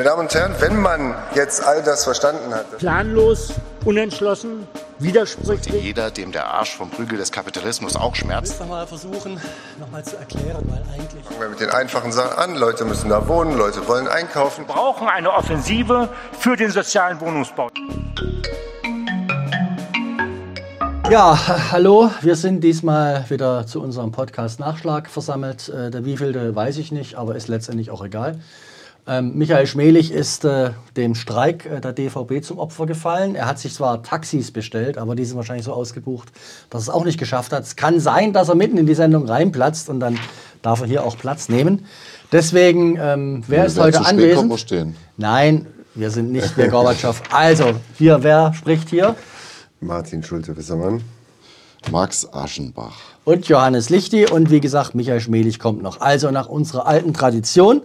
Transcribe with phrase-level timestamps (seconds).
[0.00, 2.78] Meine Damen und Herren, wenn man jetzt all das verstanden hat.
[2.78, 3.52] Planlos,
[3.84, 4.66] unentschlossen,
[4.98, 5.84] widersprüchlich.
[5.84, 8.54] Jeder, dem der Arsch vom Prügel des Kapitalismus auch schmerzt.
[8.54, 9.38] Ich will mal versuchen,
[9.78, 11.22] nochmal zu erklären, weil eigentlich.
[11.22, 12.56] Fangen wir mit den einfachen Sachen an.
[12.56, 14.66] Leute müssen da wohnen, Leute wollen einkaufen.
[14.66, 17.68] Wir brauchen eine Offensive für den sozialen Wohnungsbau.
[21.10, 21.38] Ja,
[21.72, 25.68] hallo, wir sind diesmal wieder zu unserem Podcast Nachschlag versammelt.
[25.68, 28.38] Äh, der wievielte weiß ich nicht, aber ist letztendlich auch egal.
[29.06, 33.34] Ähm, Michael Schmelig ist äh, dem Streik äh, der DVB zum Opfer gefallen.
[33.34, 36.28] Er hat sich zwar Taxis bestellt, aber die sind wahrscheinlich so ausgebucht,
[36.68, 37.64] dass es auch nicht geschafft hat.
[37.64, 40.18] Es kann sein, dass er mitten in die Sendung reinplatzt und dann
[40.62, 41.86] darf er hier auch Platz nehmen.
[42.30, 44.94] Deswegen, ähm, wer ist heute anwesend?
[45.16, 47.20] Nein, wir sind nicht der Gorbatschow.
[47.32, 49.16] Also, hier, wer spricht hier?
[49.80, 51.02] Martin Schulte-Wissermann.
[51.90, 52.98] Max Aschenbach.
[53.24, 56.00] und Johannes Lichti und wie gesagt, Michael Schmelig kommt noch.
[56.00, 57.82] Also nach unserer alten Tradition,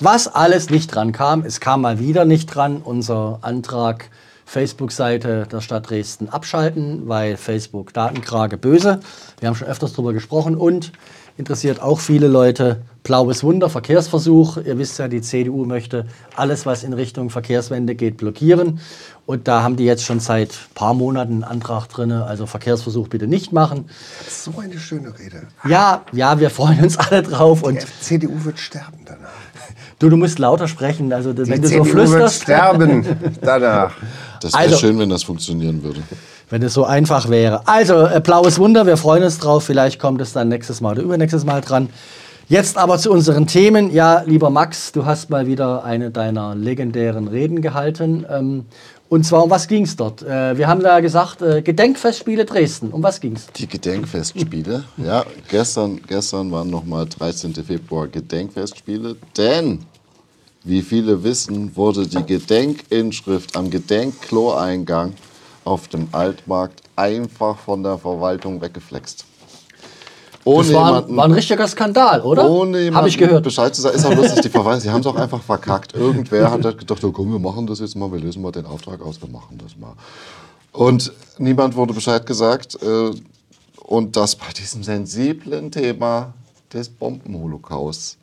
[0.00, 4.10] was alles nicht dran kam, es kam mal wieder nicht dran, unser Antrag
[4.44, 9.00] Facebook-Seite der Stadt Dresden abschalten, weil Facebook Datenkrage böse.
[9.40, 10.92] Wir haben schon öfters darüber gesprochen und
[11.36, 12.82] interessiert auch viele Leute.
[13.02, 14.56] Blaues Wunder, Verkehrsversuch.
[14.58, 18.80] Ihr wisst ja, die CDU möchte alles, was in Richtung Verkehrswende geht, blockieren.
[19.26, 22.12] Und da haben die jetzt schon seit ein paar Monaten einen Antrag drin.
[22.12, 23.88] Also Verkehrsversuch bitte nicht machen.
[24.28, 25.48] So eine schöne Rede.
[25.68, 27.62] Ja, ja, wir freuen uns alle drauf.
[27.62, 29.28] Und Die CDU wird sterben danach.
[29.98, 31.12] Du, du musst lauter sprechen.
[31.12, 33.06] Also Die wenn du CDU so wird flüsterst, sterben
[33.42, 33.92] danach.
[34.40, 36.00] Das wäre Also- schön, wenn das funktionieren würde.
[36.50, 37.66] wenn es so einfach wäre.
[37.66, 39.64] Also äh, blaues Wunder, wir freuen uns drauf.
[39.64, 41.88] Vielleicht kommt es dann nächstes Mal oder übernächstes Mal dran.
[42.48, 43.92] Jetzt aber zu unseren Themen.
[43.92, 48.24] Ja, lieber Max, du hast mal wieder eine deiner legendären Reden gehalten.
[48.30, 48.66] Ähm,
[49.08, 50.22] und zwar, um was ging es dort?
[50.22, 52.90] Äh, wir haben da gesagt, äh, Gedenkfestspiele Dresden.
[52.90, 53.46] Um was ging es?
[53.52, 54.84] Die Gedenkfestspiele.
[54.96, 57.54] Ja, gestern, gestern waren nochmal 13.
[57.54, 59.84] Februar Gedenkfestspiele, denn,
[60.64, 65.14] wie viele wissen, wurde die Gedenkinschrift am Gedenkkloeingang
[65.64, 69.24] auf dem Altmarkt einfach von der Verwaltung weggeflext.
[70.46, 72.48] Ohne Das war, jemanden- war ein richtiger Skandal, oder?
[72.48, 73.42] Ohne jemandem Habe ich gehört.
[73.42, 75.92] Bescheid zu sagen, ist auch lustig, die Verweise, sie haben es auch einfach verkackt.
[75.96, 78.64] Irgendwer hat halt gedacht, oh, komm, wir machen das jetzt mal, wir lösen mal den
[78.64, 79.94] Auftrag aus, wir machen das mal.
[80.70, 82.78] Und niemand wurde Bescheid gesagt.
[82.80, 83.10] Äh,
[83.82, 86.32] und das bei diesem sensiblen Thema
[86.72, 88.16] des Bombenholocausts.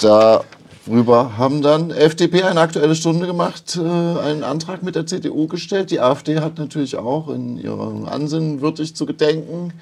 [0.00, 5.90] Darüber haben dann FDP eine aktuelle Stunde gemacht, äh, einen Antrag mit der CDU gestellt.
[5.92, 9.72] Die AfD hat natürlich auch in ihrem Ansinnen würdig zu gedenken,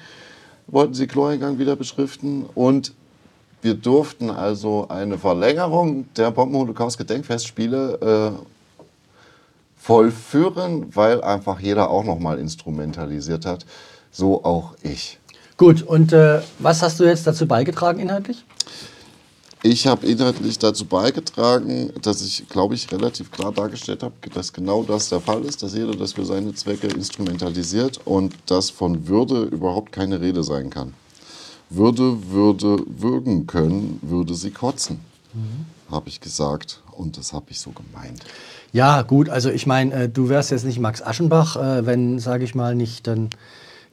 [0.71, 2.45] wollten sie Chloreingang wieder beschriften.
[2.55, 2.93] Und
[3.61, 8.83] wir durften also eine Verlängerung der Bombenholocaust-Gedenkfestspiele äh,
[9.77, 13.65] vollführen, weil einfach jeder auch nochmal instrumentalisiert hat.
[14.11, 15.19] So auch ich.
[15.57, 18.45] Gut, und äh, was hast du jetzt dazu beigetragen inhaltlich?
[19.61, 24.83] Ich habe inhaltlich dazu beigetragen, dass ich, glaube ich, relativ klar dargestellt habe, dass genau
[24.83, 29.43] das der Fall ist, dass jeder das für seine Zwecke instrumentalisiert und dass von Würde
[29.43, 30.93] überhaupt keine Rede sein kann.
[31.69, 35.01] Würde, würde würgen können, würde sie kotzen,
[35.91, 36.81] habe ich gesagt.
[36.93, 38.23] Und das habe ich so gemeint.
[38.71, 42.45] Ja, gut, also ich meine, äh, du wärst jetzt nicht Max Aschenbach, äh, wenn, sage
[42.45, 43.29] ich mal, nicht dann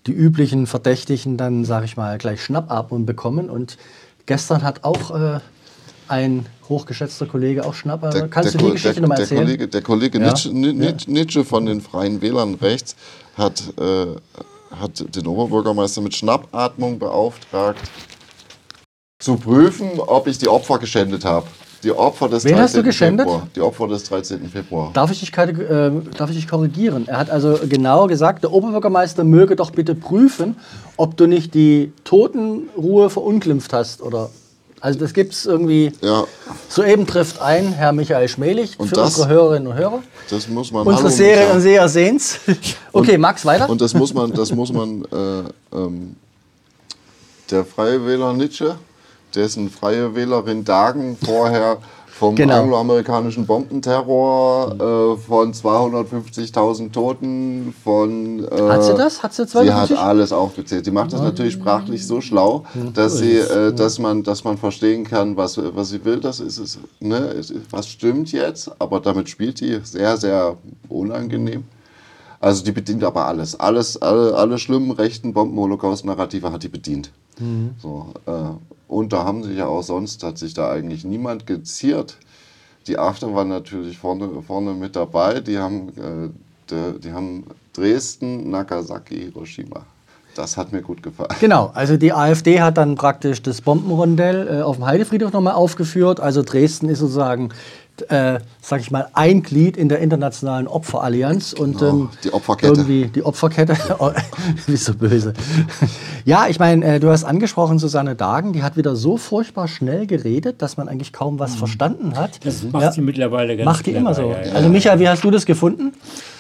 [0.06, 3.50] die üblichen Verdächtigen dann, sage ich mal, gleich Schnappatmung bekommen.
[3.50, 3.78] Und
[4.26, 5.40] gestern hat auch äh,
[6.08, 8.30] ein hochgeschätzter Kollege auch Schnappatmung.
[8.30, 9.42] Kannst du die Geschichte nochmal der erzählen?
[9.44, 10.26] Kollege, der Kollege Ja.
[10.26, 12.96] Nitsche, Ni- Ni- Nitsche von den Freien Wählern rechts
[13.36, 14.06] hat, äh,
[14.80, 17.80] hat den Oberbürgermeister mit Schnappatmung beauftragt,
[19.18, 21.46] zu prüfen, ob ich die Opfer geschändet habe.
[21.82, 22.62] Die Opfer des Wen 13.
[22.64, 23.26] hast du geschändet?
[23.26, 23.46] Februar.
[23.54, 24.48] Die Opfer des 13.
[24.48, 24.90] Februar.
[24.92, 27.06] Darf ich, dich, äh, darf ich dich korrigieren?
[27.06, 30.56] Er hat also genau gesagt, der Oberbürgermeister möge doch bitte prüfen,
[30.96, 34.02] ob du nicht die Totenruhe verunglimpft hast.
[34.02, 34.30] Oder
[34.86, 35.90] also das gibt es irgendwie.
[36.00, 36.24] Ja,
[36.68, 40.00] Soeben trifft ein Herr Michael Schmelig Und für das- unsere Hörerinnen und Hörer.
[40.30, 40.86] das muss man.
[40.86, 42.38] Unsere Serien und Seher sehen's.
[42.92, 43.68] Okay, Max, weiter.
[43.68, 46.14] Und das muss man, das muss man, äh, ähm,
[47.50, 48.76] der Freie Wähler Nietzsche,
[49.34, 51.78] dessen Freie Wählerin Dagen vorher
[52.18, 52.62] vom Genau.
[52.62, 58.44] angloamerikanischen Bombenterror, äh, von 250.000 Toten, von...
[58.44, 59.22] Äh, Hat sie das?
[59.22, 59.98] Hat sie Sie hat 250?
[59.98, 60.86] alles aufgezählt.
[60.86, 62.64] Die macht das natürlich sprachlich so schlau,
[62.94, 66.18] dass, sie, äh, dass, man, dass man verstehen kann, was, was sie will.
[66.20, 67.34] Das ist es, ne?
[67.70, 68.70] Was stimmt jetzt?
[68.78, 70.56] Aber damit spielt die sehr, sehr
[70.88, 71.64] unangenehm.
[72.46, 73.58] Also die bedient aber alles.
[73.58, 77.10] Alles, alle, alle schlimmen rechten Bomben-Holocaust-Narrative hat die bedient.
[77.82, 78.30] So, äh,
[78.86, 82.18] und da haben sich ja auch sonst, hat sich da eigentlich niemand geziert.
[82.86, 85.40] Die After waren natürlich vorne, vorne mit dabei.
[85.40, 86.28] Die haben, äh,
[86.70, 89.84] die, die haben Dresden, Nagasaki, Hiroshima.
[90.36, 91.34] Das hat mir gut gefallen.
[91.40, 96.20] Genau, also die AfD hat dann praktisch das Bombenrondell äh, auf dem Heidefriedhof nochmal aufgeführt.
[96.20, 97.48] Also Dresden ist sozusagen,
[98.02, 101.52] äh, sag ich mal, ein Glied in der internationalen Opferallianz.
[101.52, 102.72] Und, Oh, ähm, die Opferkette.
[102.72, 103.76] Irgendwie die Opferkette.
[103.98, 104.10] Oh,
[104.66, 105.32] Bist so böse.
[106.24, 110.06] ja, ich meine, äh, du hast angesprochen Susanne Dagen, die hat wieder so furchtbar schnell
[110.06, 112.44] geredet, dass man eigentlich kaum was verstanden hat.
[112.44, 112.92] Das macht Ja.
[112.92, 114.30] sie mittlerweile ganz Macht die immer so.
[114.30, 114.52] Ja, ja.
[114.52, 115.92] Also Michael, wie hast du das gefunden?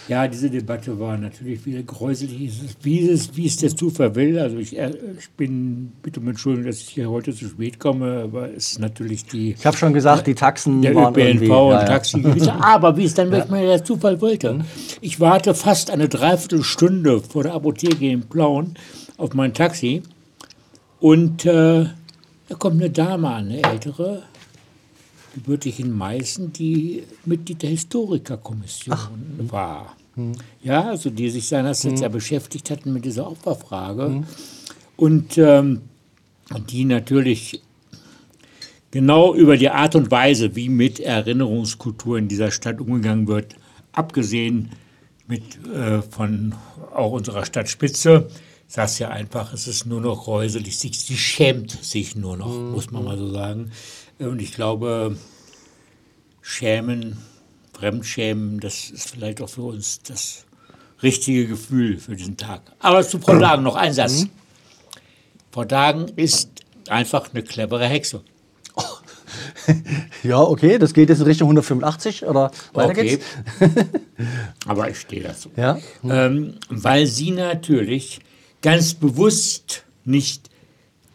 [0.08, 4.38] Ja, diese Debatte war natürlich wieder gräuselig, wie es, wie es der Zufall will.
[4.38, 8.22] Also ich, äh, ich bin, bitte um Entschuldigung, dass ich hier heute zu spät komme,
[8.22, 11.46] aber es ist natürlich die, Ich habe schon gesagt, die Taxen der waren irgendwie...
[11.46, 11.84] ÖPNV und ja, ja.
[11.86, 12.22] Taxi.
[12.60, 14.64] Aber wie es dann wirklich mal der Zufall wollte.
[15.00, 18.74] Ich warte fast eine Dreiviertelstunde vor der Apotheke in Plauen
[19.16, 20.02] auf mein Taxi
[21.00, 21.86] und äh,
[22.48, 24.22] da kommt eine Dame an, eine ältere,
[25.36, 28.96] gebürtig in Meißen, die Mitglied der Historikerkommission
[29.50, 29.94] war.
[30.62, 34.24] Ja, also die sich seinerzeit ja beschäftigt hatten mit dieser Opferfrage.
[34.96, 35.82] Und ähm,
[36.70, 37.62] die natürlich
[38.90, 43.56] genau über die Art und Weise, wie mit Erinnerungskultur in dieser Stadt umgegangen wird,
[43.92, 44.70] abgesehen
[45.26, 46.54] mit, äh, von
[46.94, 48.28] auch unserer Stadtspitze,
[48.68, 52.90] sagt ja einfach, es ist nur noch gräuselig, sie, sie schämt sich nur noch, muss
[52.90, 53.70] man mal so sagen.
[54.18, 55.16] Und ich glaube,
[56.40, 57.18] Schämen,
[57.74, 60.46] Fremdschämen, das ist vielleicht auch für uns das
[61.02, 62.62] richtige Gefühl für diesen Tag.
[62.78, 64.26] Aber zu Frau Dagen noch ein Satz.
[65.52, 66.50] Frau Dagen ist
[66.88, 68.22] einfach eine clevere Hexe.
[70.22, 73.08] Ja, okay, das geht jetzt in Richtung 185 oder weiter Okay.
[73.08, 73.26] geht's?
[74.66, 75.50] Aber ich stehe dazu.
[75.56, 75.78] Ja.
[76.04, 78.20] Ähm, weil sie natürlich
[78.62, 80.48] ganz bewusst nicht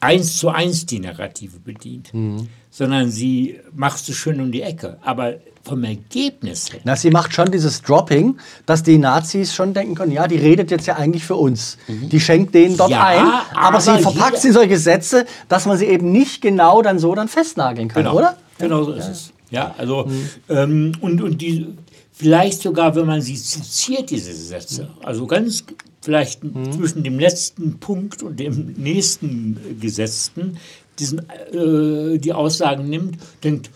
[0.01, 2.49] eins zu eins die Narrative bedient, Mhm.
[2.71, 4.97] Sondern sie macht es schön um die Ecke.
[5.03, 9.93] Aber vom Ergebnis her, Na, sie macht schon dieses Dropping, dass die Nazis schon denken
[9.93, 11.77] können, ja, die redet jetzt ja eigentlich für uns.
[11.87, 15.67] Die schenkt denen dort Ja, ein, aber, aber sie verpackt sie in solche Sätze, dass
[15.67, 18.37] man sie eben nicht genau dann so dann festnageln kann, Genau, oder?
[18.57, 19.33] genau so ist es.
[19.51, 20.09] Ja, also
[20.49, 21.67] ähm, und, und die,
[22.11, 25.63] vielleicht sogar, wenn man sie zitiert, diese Sätze, also ganz
[26.01, 26.41] vielleicht
[26.71, 30.57] zwischen dem letzten Punkt und dem nächsten Gesetzten,
[31.01, 33.69] diesen, äh, die Aussagen nimmt, denkt,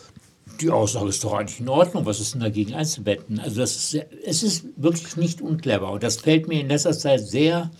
[0.61, 3.39] die Aussage ist doch eigentlich in Ordnung, was ist denn dagegen einzubetten?
[3.39, 5.91] Also das ist, sehr- es ist wirklich nicht unclever.
[5.91, 7.71] Und das fällt mir in letzter Zeit sehr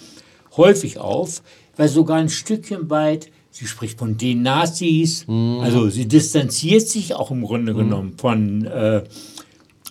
[0.57, 1.41] häufig auf,
[1.77, 5.25] weil sogar ein Stückchen weit, sie spricht von den Nazis,
[5.61, 9.03] also sie distanziert sich auch im Grunde genommen von, äh,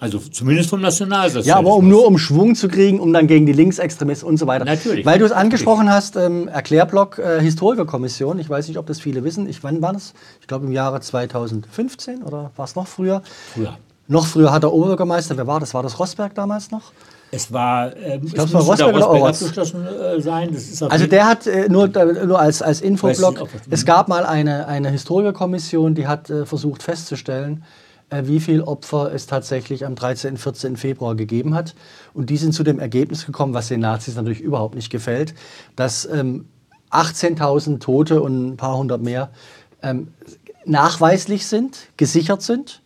[0.04, 1.46] also zumindest vom Nationalsozialismus.
[1.46, 4.46] Ja, aber um nur um Schwung zu kriegen, um dann gegen die Linksextremisten und so
[4.46, 4.66] weiter.
[4.66, 5.06] Natürlich.
[5.06, 8.38] Weil du es angesprochen hast, ähm, Erklärblock äh, Historikerkommission.
[8.38, 9.48] Ich weiß nicht, ob das viele wissen.
[9.48, 10.12] Ich, wann war das?
[10.42, 13.22] Ich glaube im Jahre 2015 oder war es noch früher?
[13.54, 13.78] Früher.
[14.06, 15.72] Noch früher hat der Oberbürgermeister, wer war das?
[15.72, 16.92] War das Rosberg damals noch?
[17.30, 19.42] Es war, ähm, ich glaub, es war Rosberg oder Orts.
[19.42, 20.54] abgeschlossen äh, sein.
[20.90, 24.90] Also der hat äh, nur, da- nur als, als Infoblock, es gab mal eine, eine
[24.90, 27.83] Historikerkommission, die hat äh, versucht festzustellen, äh,
[28.22, 30.36] wie viel Opfer es tatsächlich am 13.
[30.36, 30.76] 14.
[30.76, 31.74] Februar gegeben hat.
[32.12, 35.34] Und die sind zu dem Ergebnis gekommen, was den Nazis natürlich überhaupt nicht gefällt,
[35.76, 36.46] dass ähm,
[36.90, 39.30] 18.000 Tote und ein paar hundert mehr
[39.82, 40.08] ähm,
[40.64, 42.82] nachweislich sind, gesichert sind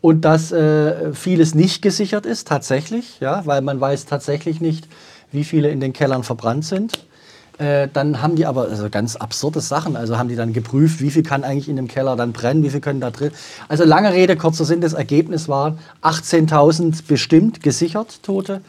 [0.00, 4.88] und dass äh, vieles nicht gesichert ist, tatsächlich, ja, weil man weiß tatsächlich nicht,
[5.32, 7.06] wie viele in den Kellern verbrannt sind.
[7.58, 9.96] Äh, dann haben die aber also ganz absurde Sachen.
[9.96, 12.70] Also haben die dann geprüft, wie viel kann eigentlich in dem Keller dann brennen, wie
[12.70, 13.32] viel können da drin.
[13.68, 18.60] Also lange Rede, kurzer Sinn, das Ergebnis war 18.000 bestimmt gesichert Tote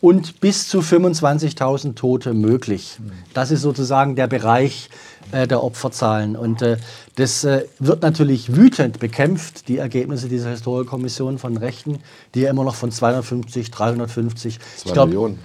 [0.00, 2.98] und bis zu 25.000 Tote möglich.
[3.34, 4.90] Das ist sozusagen der Bereich
[5.32, 6.36] äh, der Opferzahlen.
[6.36, 6.76] Und äh,
[7.16, 11.98] das äh, wird natürlich wütend bekämpft, die Ergebnisse dieser Historikerkommission von Rechten,
[12.34, 15.38] die ja immer noch von 250, 350, Zwei ich glaub, Millionen.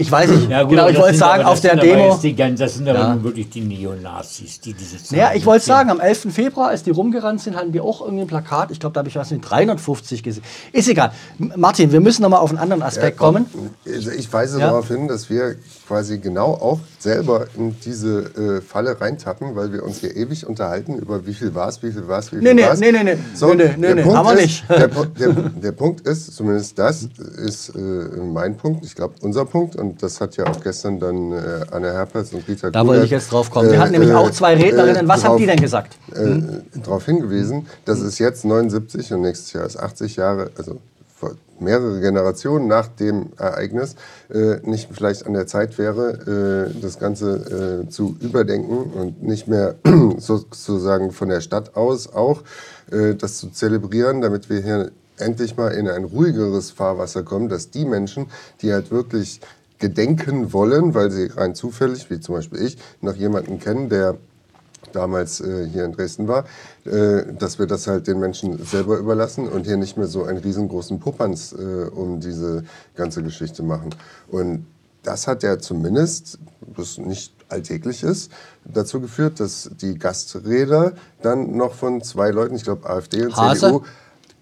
[0.00, 2.18] Ich weiß nicht, Ja, gut, genau, ich wollte sagen, aber- auf der Demo.
[2.22, 3.14] Die, das sind aber Ja.
[3.14, 6.32] nun wirklich die Neonazis, die diese Zahlen Naja, ich wollte sagen, am 11.
[6.32, 8.70] Februar, als die rumgerannt sind, hatten die auch irgendwie ein Plakat.
[8.70, 10.42] Ich glaube, da habe ich was mit 350 gesehen.
[10.72, 11.12] Ist egal.
[11.38, 13.46] Martin, wir müssen noch mal auf einen anderen Aspekt kommen.
[13.86, 14.68] Also ich weise Ja.
[14.68, 19.82] darauf hin, dass wir quasi genau auch selber in diese äh, Falle reintappen, weil wir
[19.82, 22.42] uns hier ewig unterhalten über wie viel war es, wie viel war es, wie viel
[22.42, 22.80] Nee, nee, war es.
[22.80, 23.16] nee, nee, nee.
[23.34, 24.64] So, Nee, nee, nee, der nee, Punkt haben wir ist, nicht.
[24.70, 29.76] Der, der, der Punkt ist, zumindest das ist äh, mein Punkt, ich glaube unser Punkt
[29.76, 31.38] und das hat ja auch gestern dann äh,
[31.70, 33.68] Anne Herpers und Rita Da wollte ich jetzt drauf kommen.
[33.70, 35.08] Wir äh, hatten nämlich äh, auch zwei Rednerinnen.
[35.08, 35.96] Was haben drauf- die denn gesagt?
[36.14, 40.78] äh, darauf hingewiesen, dass es jetzt 79 und nächstes Jahr ist 80 Jahre, also
[41.58, 43.96] mehrere Generationen nach dem Ereignis,
[44.32, 49.46] äh, nicht vielleicht an der Zeit wäre, äh, das Ganze äh, zu überdenken und nicht
[49.46, 49.76] mehr
[50.18, 52.42] sozusagen von der Stadt aus auch
[52.90, 57.70] äh, das zu zelebrieren, damit wir hier endlich mal in ein ruhigeres Fahrwasser kommen, dass
[57.70, 58.26] die Menschen,
[58.62, 59.40] die halt wirklich
[59.78, 64.16] gedenken wollen, weil sie rein zufällig, wie zum Beispiel ich, noch jemanden kennen, der
[64.92, 66.44] damals äh, hier in Dresden war,
[66.84, 70.38] äh, dass wir das halt den Menschen selber überlassen und hier nicht mehr so einen
[70.38, 73.90] riesengroßen Popanz äh, um diese ganze Geschichte machen.
[74.28, 74.66] Und
[75.02, 76.38] das hat ja zumindest,
[76.76, 78.30] was nicht alltäglich ist,
[78.64, 80.92] dazu geführt, dass die Gastredner
[81.22, 83.60] dann noch von zwei Leuten, ich glaube AfD und Hase?
[83.60, 83.82] CDU,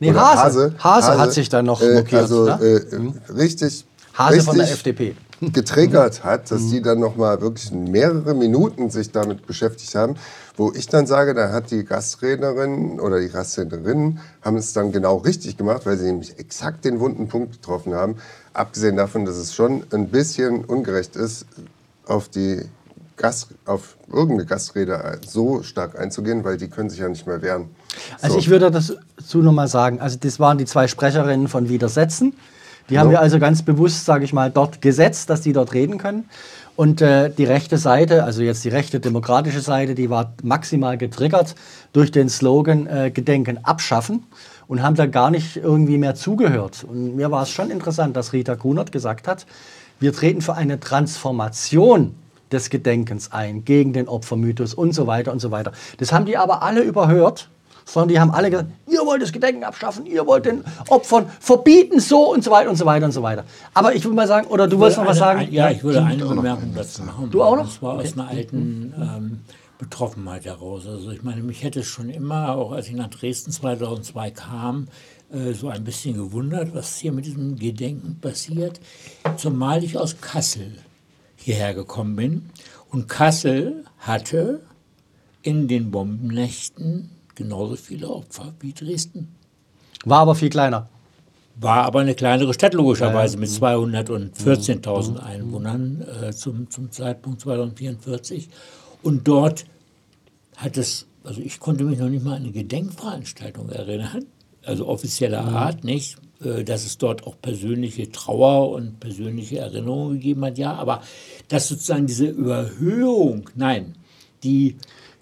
[0.01, 0.75] Nee, oder Hase.
[0.79, 2.61] Hase hat sich dann noch äh, mokiert, Also ne?
[2.63, 5.17] äh, richtig, Hase richtig von der FDP.
[5.53, 10.17] getriggert hat, dass die dann noch mal wirklich mehrere Minuten sich damit beschäftigt haben,
[10.57, 15.19] wo ich dann sage, da hat die Gastrednerin oder die Gastrednerinnen haben es dann genau
[15.19, 18.17] richtig gemacht, weil sie nämlich exakt den wunden Punkt getroffen haben.
[18.53, 21.47] Abgesehen davon, dass es schon ein bisschen ungerecht ist,
[22.07, 22.63] auf die
[23.17, 27.69] Gast, auf irgendeine Gastrede so stark einzugehen, weil die können sich ja nicht mehr wehren.
[28.21, 28.39] Also So.
[28.39, 32.35] ich würde dazu noch mal sagen, also das waren die zwei Sprecherinnen von Widersetzen.
[32.91, 33.13] Die haben Ja.
[33.19, 36.29] wir also ganz bewusst, sage ich mal, dort gesetzt, dass die dort reden können.
[36.77, 41.57] Und äh, die rechte Seite, also jetzt die rechte demokratische Seite, die war maximal getriggert
[41.93, 44.25] durch den Slogan äh, Gedenken abschaffen
[44.69, 46.85] und haben da gar nicht irgendwie mehr zugehört.
[46.89, 49.45] Und mir war es schon interessant, dass Rita Kunert gesagt hat,
[49.99, 52.15] wir treten für eine Transformation
[52.53, 55.73] des Gedenkens ein, gegen den Opfermythos und so weiter und so weiter.
[55.99, 57.49] Das haben die aber alle überhört,
[57.89, 62.01] sondern die haben alle gesagt, ihr wollt das Gedenken abschaffen, ihr wollt den Opfern verbieten,
[62.01, 63.45] so und so weiter und so weiter und so weiter.
[63.75, 65.41] Aber ich würde mal sagen, oder du wolltest noch was sagen?
[65.41, 67.31] ein- Ja, ich würde eine Bemerkung dazu machen.
[67.31, 67.65] Du auch noch?
[67.65, 69.41] Und zwar aus einer alten ähm,
[69.79, 70.87] Betroffenheit heraus.
[70.87, 74.89] Also ich meine, mich hätte es schon immer, auch als ich nach Dresden 2002 kam,
[75.33, 78.81] äh, so ein bisschen gewundert, was hier mit diesem Gedenken passiert.
[79.37, 80.73] Zumal ich aus Kassel
[81.37, 82.51] hierher gekommen bin.
[82.91, 84.61] Und Kassel hatte
[85.43, 89.35] in den Bombennächten genauso viele Opfer wie Dresden.
[90.05, 90.89] War aber viel kleiner.
[91.57, 98.49] War aber eine kleinere Stadt logischerweise mit 214.000 Einwohnern äh, zum, zum Zeitpunkt 2044.
[99.03, 99.65] Und dort
[100.57, 104.27] hat es, also ich konnte mich noch nicht mal an eine Gedenkveranstaltung erinnern,
[104.65, 110.45] also offizieller Art nicht, äh, dass es dort auch persönliche Trauer und persönliche Erinnerungen gegeben
[110.45, 111.03] hat, ja, aber
[111.49, 113.97] dass sozusagen diese Überhöhung, nein,
[114.45, 114.77] die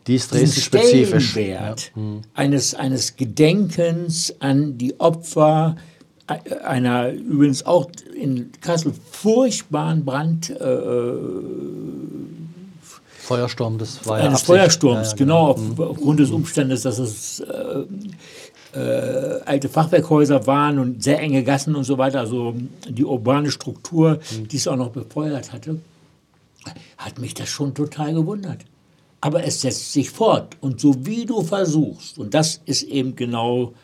[0.06, 1.30] Die ist Dresden-spezifisch.
[1.30, 1.92] Stellenwert
[2.34, 5.76] eines, eines Gedenkens an die Opfer
[6.28, 11.12] äh, einer übrigens auch in Kassel furchtbaren Brand, äh,
[13.18, 14.46] Feuersturm, das war ja eines Absicht.
[14.46, 20.78] Feuersturms, Ja, ja, genau, auf, aufgrund des Umstandes, dass es äh, äh, alte Fachwerkhäuser waren
[20.78, 22.54] und sehr enge Gassen und so weiter, also
[22.88, 24.20] die urbane Struktur,
[24.50, 25.80] die es auch noch befeuert hatte,
[26.98, 28.58] hat mich das schon total gewundert.
[29.26, 30.56] Aber es setzt sich fort.
[30.60, 33.74] Und so wie du versuchst, und das ist eben genau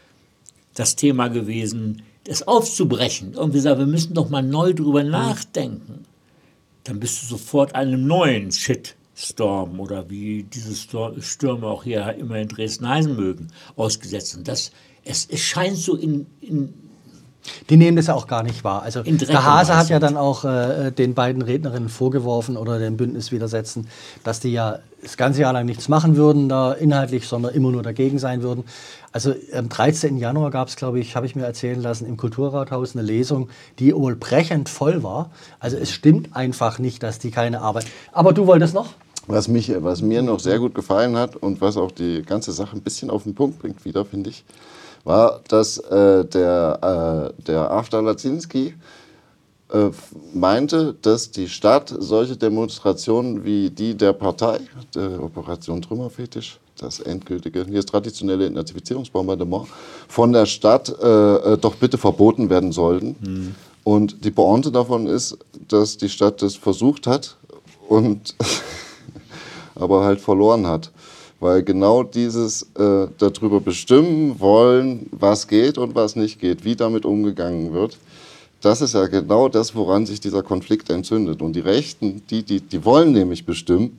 [0.75, 6.05] das Thema gewesen, das aufzubrechen, irgendwie sagen, wir müssen doch mal neu drüber nachdenken,
[6.85, 12.47] dann bist du sofort einem neuen Shitstorm oder wie diese Stürme auch hier immer in
[12.47, 14.37] Dresden heißen mögen, ausgesetzt.
[14.37, 14.71] Und das,
[15.05, 16.73] es, es scheint so in, in
[17.71, 18.83] Die nehmen das ja auch gar nicht wahr.
[18.83, 23.33] Also der Hase hat ja dann auch äh, den beiden Rednerinnen vorgeworfen oder dem Bündnis
[23.33, 23.89] widersetzen,
[24.23, 27.83] dass die ja das ganze Jahr lang nichts machen würden da inhaltlich, sondern immer nur
[27.83, 28.65] dagegen sein würden.
[29.11, 30.17] Also am 13.
[30.17, 33.95] Januar gab es, glaube ich, habe ich mir erzählen lassen, im Kulturrathaus eine Lesung, die
[33.95, 35.31] wohl brechend voll war.
[35.59, 37.87] Also es stimmt einfach nicht, dass die keine Arbeit.
[38.13, 38.95] Aber du wolltest noch?
[39.27, 42.77] Was, mich, was mir noch sehr gut gefallen hat und was auch die ganze Sache
[42.77, 44.45] ein bisschen auf den Punkt bringt wieder, finde ich,
[45.05, 48.75] war, dass äh, der, äh, der After Lazinski
[49.73, 49.91] äh,
[50.35, 54.61] meinte, dass die Stadt solche Demonstrationen wie die der Partei,
[54.95, 59.67] der Operation Trümmerfetisch, das endgültige, hier das traditionelle Identifizierungsbombardement,
[60.09, 63.55] von der Stadt äh, äh, doch bitte verboten werden sollten.
[63.85, 67.37] Und die Pointe davon ist, dass die Stadt das versucht hat
[67.89, 68.35] und
[69.75, 70.91] aber halt verloren hat.
[71.43, 77.05] Weil genau dieses äh, darüber bestimmen wollen, was geht und was nicht geht, wie damit
[77.05, 77.99] umgegangen wird,
[78.61, 81.43] das ist ja genau das, woran sich dieser Konflikt entzündet.
[81.43, 83.99] Und die Rechten, die, die, die wollen nämlich bestimmen.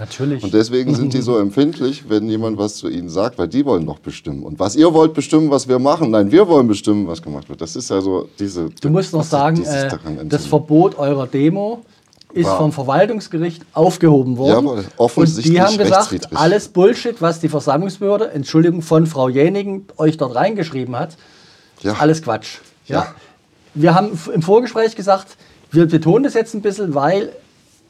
[0.00, 0.42] Natürlich.
[0.42, 3.86] Und deswegen sind die so empfindlich, wenn jemand was zu ihnen sagt, weil die wollen
[3.86, 4.42] doch bestimmen.
[4.42, 7.60] Und was ihr wollt bestimmen, was wir machen, nein, wir wollen bestimmen, was gemacht wird.
[7.60, 8.68] Das ist ja so diese.
[8.80, 9.88] Du musst noch sagen, äh,
[10.24, 10.46] das.
[10.46, 11.84] Verbot eurer Demo
[12.32, 14.64] ist War- vom Verwaltungsgericht aufgehoben worden.
[14.66, 19.86] Jawohl, offensichtlich Und die haben gesagt, alles Bullshit, was die Versammlungsbehörde, Entschuldigung, von Frau Jänigen
[19.96, 21.16] euch dort reingeschrieben hat,
[21.82, 21.92] Ja.
[21.92, 22.58] ist alles Quatsch.
[22.86, 22.96] Ja.
[23.00, 23.14] Ja.
[23.74, 25.36] Wir haben im Vorgespräch gesagt,
[25.70, 27.30] wir betonen das jetzt ein bisschen, weil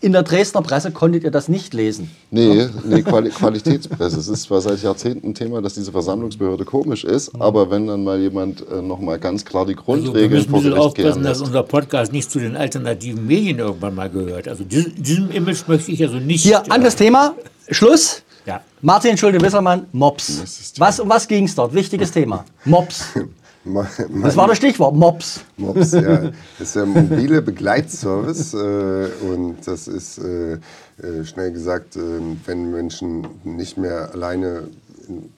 [0.01, 2.11] in der Dresdner Presse konntet ihr das nicht lesen.
[2.31, 4.19] Nee, nee Quali Qualitätspresse.
[4.19, 8.05] Es ist zwar seit Jahrzehnten ein Thema, dass diese Versammlungsbehörde komisch ist, aber wenn dann
[8.05, 10.87] mal jemand äh, nochmal ganz klar die Also wir Grundregeln müssen ein vor bisschen Gericht
[10.87, 14.49] aufpassen, dass unser Podcast nicht zu den alternativen Medien irgendwann mal gehört.
[14.49, 16.43] Also diesem, diesem Image möchte ich also nicht.
[16.43, 17.35] Hier, anderes Thema.
[17.71, 18.23] Schluss.
[18.47, 18.63] Ja.
[18.81, 20.75] Martin Schulte-Wissermann, Mops.
[20.79, 21.75] Was, um was ging es dort?
[21.75, 22.45] Wichtiges Thema.
[22.65, 23.05] Mops.
[23.65, 23.87] Ma-
[24.23, 25.43] Das war das Stichwort, Mops.
[25.59, 26.31] Mops, ja.
[26.59, 32.01] Das ist der mobile Begleitservice äh, und das ist äh, äh, schnell gesagt, äh,
[32.47, 34.69] wenn Menschen nicht mehr alleine
[35.09, 35.31] in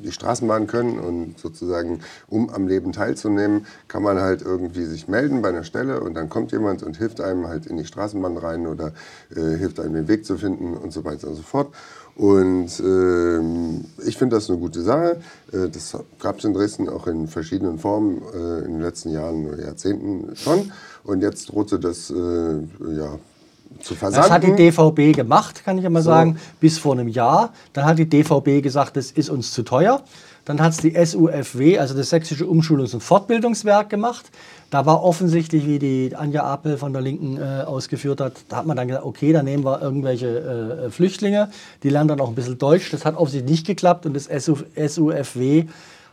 [0.00, 5.42] die Straßenbahn können und sozusagen, um am Leben teilzunehmen, kann man halt irgendwie sich melden
[5.42, 8.66] bei einer Stelle und dann kommt jemand und hilft einem halt in die Straßenbahn rein
[8.68, 8.92] oder
[9.34, 11.74] äh, hilft einem den Weg zu finden und so weiter und so fort.
[12.18, 15.20] Und ähm, ich finde das eine gute Sache.
[15.52, 19.46] Äh, das gab es in Dresden auch in verschiedenen Formen äh, in den letzten Jahren
[19.46, 20.72] oder Jahrzehnten schon.
[21.04, 23.20] Und jetzt drohte das äh, ja,
[23.80, 24.22] zu versanden.
[24.22, 27.52] Das hat die DVB gemacht, kann ich ja mal sagen, bis vor einem Jahr.
[27.72, 30.02] Dann hat die DVB gesagt, das ist uns zu teuer.
[30.48, 34.30] Dann hat es die SUFW, also das Sächsische Umschulungs- und Fortbildungswerk, gemacht.
[34.70, 38.66] Da war offensichtlich, wie die Anja Apel von der Linken äh, ausgeführt hat, da hat
[38.66, 41.50] man dann gesagt, okay, dann nehmen wir irgendwelche äh, Flüchtlinge,
[41.82, 42.90] die lernen dann auch ein bisschen Deutsch.
[42.90, 45.66] Das hat offensichtlich nicht geklappt und das SU, SUFW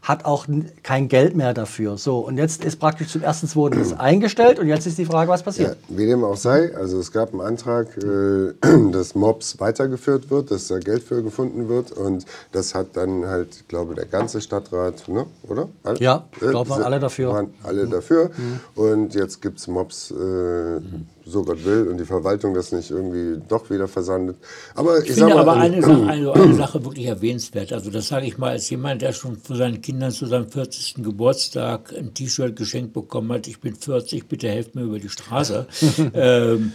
[0.06, 0.46] hat auch
[0.84, 1.98] kein Geld mehr dafür.
[1.98, 3.78] So, und jetzt ist praktisch zum 1.2.
[3.78, 5.78] das eingestellt und jetzt ist die Frage, was Ja, passiert.
[5.90, 8.54] wie dem auch sei, also es gab einen Antrag, äh,
[8.92, 13.56] dass MOBS weitergeführt wird, dass da Geld für gefunden wird und das hat dann halt,
[13.56, 15.70] ich glaube, der ganze Stadtrat, ne, oder?
[15.84, 16.00] Alle?
[16.00, 17.32] Ja, ich Äh, glaube, waren alle dafür.
[17.34, 18.30] Waren alle dafür
[18.76, 20.82] und jetzt gibt es MOBS, äh,
[21.26, 24.38] so Gott will und die Verwaltung das nicht irgendwie doch wieder versandet.
[24.76, 27.74] Aber ich, Ich sag finde mal, aber also- eine Sache, eine, eine Sache wirklich erwähnenswert.
[27.74, 30.96] Also das sage ich mal als jemand, der schon von seinen Kindern zu seinem 40.
[31.04, 33.48] Geburtstag ein T-Shirt geschenkt bekommen hat.
[33.48, 35.68] Ich bin 40, bitte helft mir über die Straße.
[36.14, 36.74] ähm,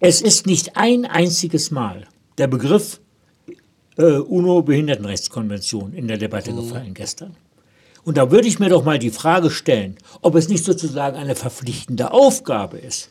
[0.00, 2.06] es ist nicht ein einziges Mal
[2.38, 3.00] der Begriff
[3.98, 7.36] äh, UNO-Behindertenrechtskonvention in der Debatte gefallen gestern.
[8.04, 11.36] Und da würde ich mir doch mal die Frage stellen, ob es nicht sozusagen eine
[11.36, 13.08] verpflichtende Aufgabe ist,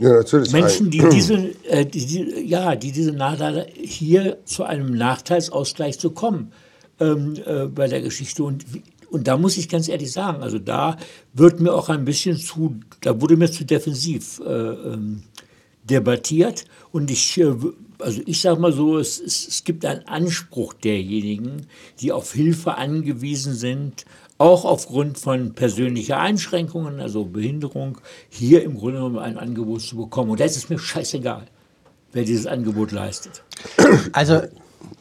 [0.00, 0.52] ja, natürlich.
[0.52, 1.34] Menschen, die diese,
[1.68, 6.52] äh, die, die, ja, die diese Nachteile hier zu einem Nachteilsausgleich zu kommen
[6.98, 8.42] ähm, äh, bei der Geschichte.
[8.42, 8.64] Und,
[9.10, 10.96] und da muss ich ganz ehrlich sagen, also da
[11.34, 15.22] wird mir auch ein bisschen zu, da wurde mir zu defensiv äh, ähm,
[15.84, 16.64] debattiert.
[16.92, 17.54] Und ich, äh,
[18.00, 21.66] also ich sage mal so, es, es, es gibt einen Anspruch derjenigen,
[22.00, 24.04] die auf Hilfe angewiesen sind,
[24.38, 27.98] auch aufgrund von persönlicher Einschränkungen, also Behinderung,
[28.30, 30.30] hier im Grunde genommen ein Angebot zu bekommen.
[30.30, 31.44] Und da ist mir scheißegal,
[32.12, 33.42] wer dieses Angebot leistet.
[34.12, 34.42] Also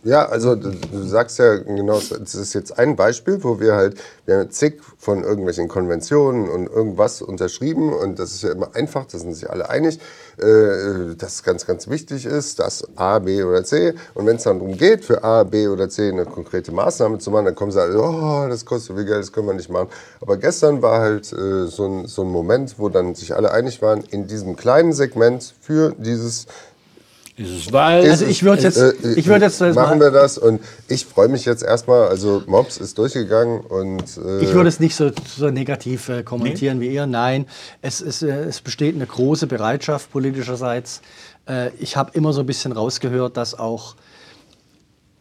[0.04, 4.00] Ja, also du, du sagst ja genau, das ist jetzt ein Beispiel, wo wir halt,
[4.26, 9.06] wir haben zig von irgendwelchen Konventionen und irgendwas unterschrieben und das ist ja immer einfach,
[9.06, 10.00] da sind sich alle einig,
[10.38, 14.44] äh, dass es ganz, ganz wichtig ist, dass A, B oder C und wenn es
[14.44, 17.72] dann darum geht, für A, B oder C eine konkrete Maßnahme zu machen, dann kommen
[17.72, 19.90] sie alle, oh, das kostet viel Geld, das können wir nicht machen.
[20.22, 23.82] Aber gestern war halt äh, so, ein, so ein Moment, wo dann sich alle einig
[23.82, 26.48] waren, in diesem kleinen Segment für dieses
[27.40, 31.06] Dieses Wahl, Also ich würde jetzt, äh, ich würde jetzt machen wir das und ich
[31.06, 32.10] freue mich jetzt erstmal.
[32.10, 36.82] Also Mobs ist durchgegangen und äh, ich würde es nicht so, so negativ äh, kommentieren
[36.82, 37.06] wie ihr.
[37.06, 37.46] Nein,
[37.82, 41.02] es, ist, äh, es besteht eine große Bereitschaft politischerseits.
[41.48, 43.96] Äh, ich habe immer so ein bisschen rausgehört, dass auch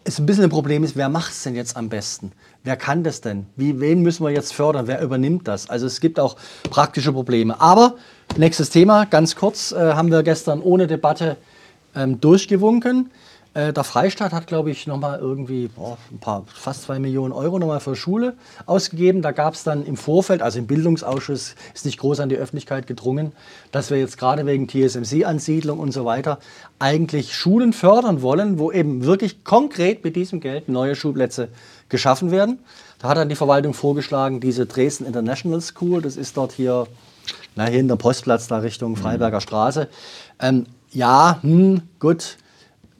[0.03, 2.33] es ein bisschen ein Problem ist, wer macht es denn jetzt am besten?
[2.65, 3.47] Wer kann das denn?
[3.55, 4.89] Wie, wen müssen wir jetzt fördern?
[4.89, 5.71] Wer übernimmt das?
[5.71, 6.35] Also es gibt auch
[6.69, 7.61] praktische Probleme.
[7.61, 7.95] Aber
[8.37, 11.37] nächstes Thema, ganz kurz, äh, haben wir gestern ohne Debatte
[11.99, 13.11] ähm, durchgewunken.
[13.55, 17.59] Äh, der Freistaat hat, glaube ich, nochmal irgendwie boah, ein paar, fast zwei Millionen Euro
[17.59, 18.35] nochmal für Schule
[18.67, 19.21] ausgegeben.
[19.21, 22.87] Da gab es dann im Vorfeld, also im Bildungsausschuss, ist nicht groß an die Öffentlichkeit
[22.87, 23.33] gedrungen,
[23.73, 26.39] dass wir jetzt gerade wegen TSMC-Ansiedlung und so weiter
[26.79, 31.49] eigentlich Schulen fördern wollen, wo eben wirklich konkret mit diesem Geld neue Schulplätze
[31.89, 32.59] geschaffen werden.
[33.01, 36.87] Da hat dann die Verwaltung vorgeschlagen, diese Dresden International School, das ist dort hier,
[37.57, 39.89] na, hier hinter Postplatz, da Richtung Freiberger Straße.
[40.41, 42.37] Ähm, ja, hm, gut.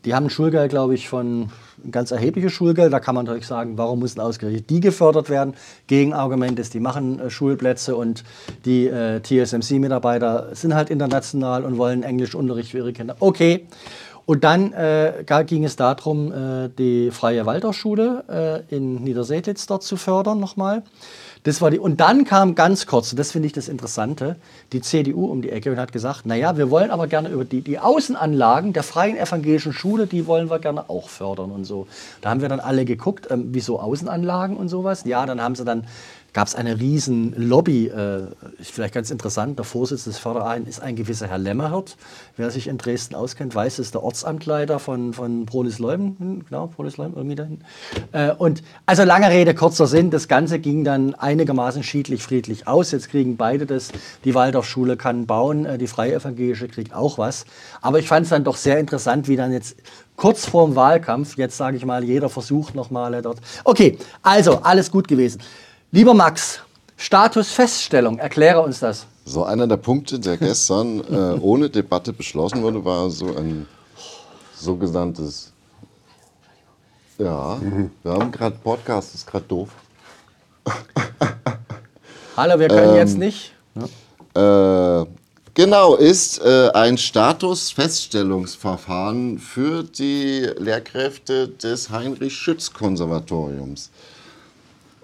[0.05, 1.51] Die haben ein Schulgeld, glaube ich, von
[1.91, 2.93] ganz erhebliches Schulgeld.
[2.93, 5.55] Da kann man natürlich sagen, warum müssen ausgerechnet die gefördert werden?
[5.87, 8.25] Gegenargument ist, die machen äh, Schulplätze und
[8.65, 13.17] die äh, TSMC-Mitarbeiter sind halt international und wollen Englischunterricht für ihre Kinder.
[13.21, 13.67] Okay.
[14.27, 19.97] Und dann äh, ging es darum, äh, die Freie Waldorfschule äh, in Niedersetlitz dort zu
[19.97, 20.83] fördern nochmal.
[21.45, 24.37] Das war die, und dann kam ganz kurz, das finde ich das Interessante,
[24.73, 27.61] die CDU um die Ecke und hat gesagt, naja, wir wollen aber gerne über die,
[27.61, 31.87] die Außenanlagen der Freien Evangelischen Schule, die wollen wir gerne auch fördern und so.
[32.21, 35.05] Da haben wir dann alle geguckt, ähm, wieso Außenanlagen und sowas.
[35.05, 35.85] Ja, dann haben sie dann
[36.39, 38.29] gab es eine riesen Lobby, äh,
[38.63, 41.97] vielleicht ganz interessant, der Vorsitzende des Fördereins ist ein gewisser Herr Lämmerhirt.
[42.37, 47.17] Wer sich in Dresden auskennt, weiß, ist der Ortsamtleiter von, von Prolis-Leuben, hm, genau, Prolis-Leuben,
[47.17, 47.65] irgendwie dahin.
[48.13, 52.93] Äh, und also lange Rede, kurzer Sinn, das Ganze ging dann einigermaßen schiedlich, friedlich aus.
[52.93, 53.91] Jetzt kriegen beide das,
[54.23, 57.47] die Waldorfschule kann bauen, äh, die Freie Evangelische kriegt auch was.
[57.81, 59.75] Aber ich fand es dann doch sehr interessant, wie dann jetzt
[60.15, 63.39] kurz vorm Wahlkampf, jetzt sage ich mal, jeder versucht nochmal äh, dort.
[63.65, 65.41] Okay, also alles gut gewesen.
[65.91, 66.61] Lieber Max,
[66.99, 69.07] Statusfeststellung, erkläre uns das.
[69.25, 73.67] So einer der Punkte, der gestern äh, ohne Debatte beschlossen wurde, war so ein
[74.55, 75.51] sogenanntes.
[77.17, 77.59] Ja,
[78.03, 79.71] wir haben gerade Podcast, ist gerade doof.
[82.37, 83.55] Hallo, wir können jetzt nicht.
[84.35, 85.07] Äh,
[85.55, 93.89] genau, ist äh, ein Statusfeststellungsverfahren für die Lehrkräfte des Heinrich-Schütz-Konservatoriums.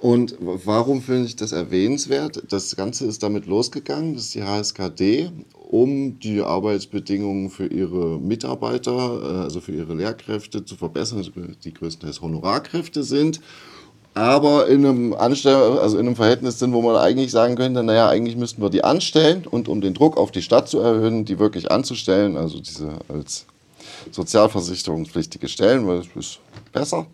[0.05, 2.43] Und warum finde ich das erwähnenswert?
[2.51, 5.31] Das Ganze ist damit losgegangen, das ist die HSKD,
[5.71, 11.73] um die Arbeitsbedingungen für ihre Mitarbeiter, äh, also für ihre Lehrkräfte zu verbessern, also die
[11.73, 13.41] größtenteils Honorarkräfte sind,
[14.13, 18.11] aber in einem, Anstell also in einem Verhältnis sind, wo man eigentlich sagen könnte, naja,
[18.11, 21.39] eigentlich müssten wir die anstellen und um den Druck auf die Stadt zu erhöhen, die
[21.39, 23.47] wirklich anzustellen, also diese als
[24.11, 26.41] sozialversicherungspflichtige Stellen, weil das ist
[26.75, 27.07] besser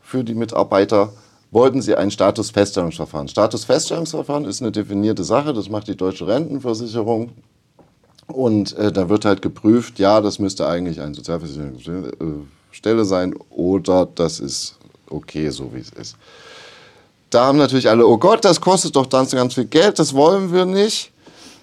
[0.00, 1.12] für die Mitarbeiter
[1.50, 3.28] wollten sie ein Statusfeststellungsverfahren.
[3.28, 7.30] Statusfeststellungsverfahren ist eine definierte Sache, das macht die deutsche Rentenversicherung.
[8.26, 14.40] Und äh, da wird halt geprüft, ja, das müsste eigentlich eine Sozialversicherungsstelle sein oder das
[14.40, 14.76] ist
[15.08, 16.16] okay, so wie es ist.
[17.30, 20.52] Da haben natürlich alle, oh Gott, das kostet doch dann ganz viel Geld, das wollen
[20.52, 21.12] wir nicht.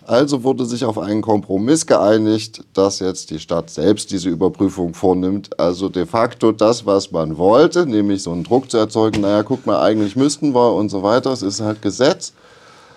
[0.06, 5.60] Also wurde sich auf einen Kompromiss geeinigt, dass jetzt die Stadt selbst diese Überprüfung vornimmt.
[5.60, 9.66] Also de facto das, was man wollte, nämlich so einen Druck zu erzeugen, naja, guck
[9.66, 11.32] mal, eigentlich müssten wir und so weiter.
[11.32, 12.34] Es ist halt Gesetz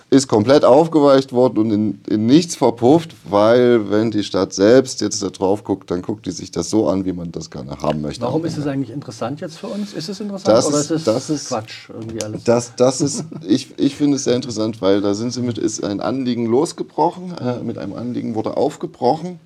[0.08, 5.20] ist komplett aufgeweicht worden und in, in, nichts verpufft, weil wenn die Stadt selbst jetzt
[5.20, 8.02] da drauf guckt, dann guckt die sich das so an, wie man das gerne haben
[8.02, 8.22] möchte.
[8.22, 9.92] Warum ist es eigentlich interessant jetzt für uns?
[9.92, 12.44] Ist es interessant das oder ist, ist es das ist, Quatsch irgendwie alles?
[12.44, 15.82] Das, das ist, ich, ich finde es sehr interessant, weil da sind sie mit, ist
[15.82, 19.40] ein Anliegen losgebrochen, äh, mit einem Anliegen wurde aufgebrochen.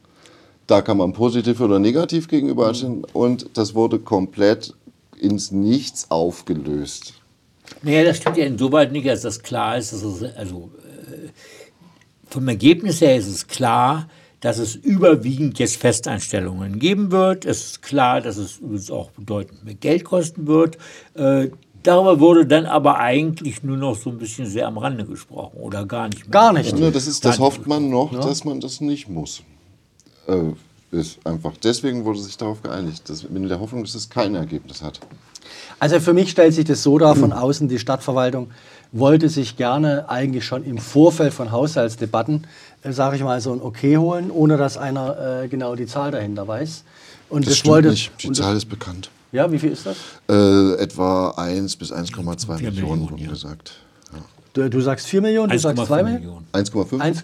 [0.66, 3.04] Da kann man positiv oder negativ gegenüberstehen mhm.
[3.14, 4.74] und das wurde komplett
[5.18, 7.14] ins Nichts aufgelöst.
[7.82, 9.92] Naja, das stimmt ja insoweit nicht, als das klar ist.
[9.92, 10.70] Dass es, also,
[11.10, 11.28] äh,
[12.28, 14.08] vom Ergebnis her ist es klar,
[14.40, 17.44] dass es überwiegend jetzt Festeinstellungen geben wird.
[17.44, 20.78] Es ist klar, dass es übrigens auch bedeutend mehr Geld kosten wird.
[21.14, 21.50] Äh,
[21.82, 25.84] darüber wurde dann aber eigentlich nur noch so ein bisschen sehr am Rande gesprochen oder
[25.84, 26.30] gar nicht mehr.
[26.30, 26.78] Gar nicht.
[26.78, 28.20] Ja, das ist, das hofft man noch, ja.
[28.20, 29.42] dass man das nicht muss.
[30.26, 30.52] Äh,
[30.90, 31.52] ist einfach.
[31.62, 35.00] Deswegen wurde sich darauf geeinigt, dass, mit der Hoffnung, dass es kein Ergebnis hat.
[35.78, 38.50] Also für mich stellt sich das so dar, von außen die Stadtverwaltung
[38.92, 42.46] wollte sich gerne eigentlich schon im Vorfeld von Haushaltsdebatten,
[42.82, 46.10] äh, sage ich mal, so ein Okay holen, ohne dass einer äh, genau die Zahl
[46.10, 46.84] dahinter weiß.
[47.28, 48.10] Und das, das wollte, nicht.
[48.22, 49.10] Die Zahl ist bekannt.
[49.32, 49.96] Ja, wie viel ist das?
[50.28, 53.30] Äh, etwa 1 bis 1,2 Millionen, wurde ja.
[53.30, 53.74] gesagt.
[54.12, 54.18] Ja.
[54.54, 56.46] Du, du, sagst 4 Millionen, du sagst 2 Millionen?
[56.52, 57.22] 1,5?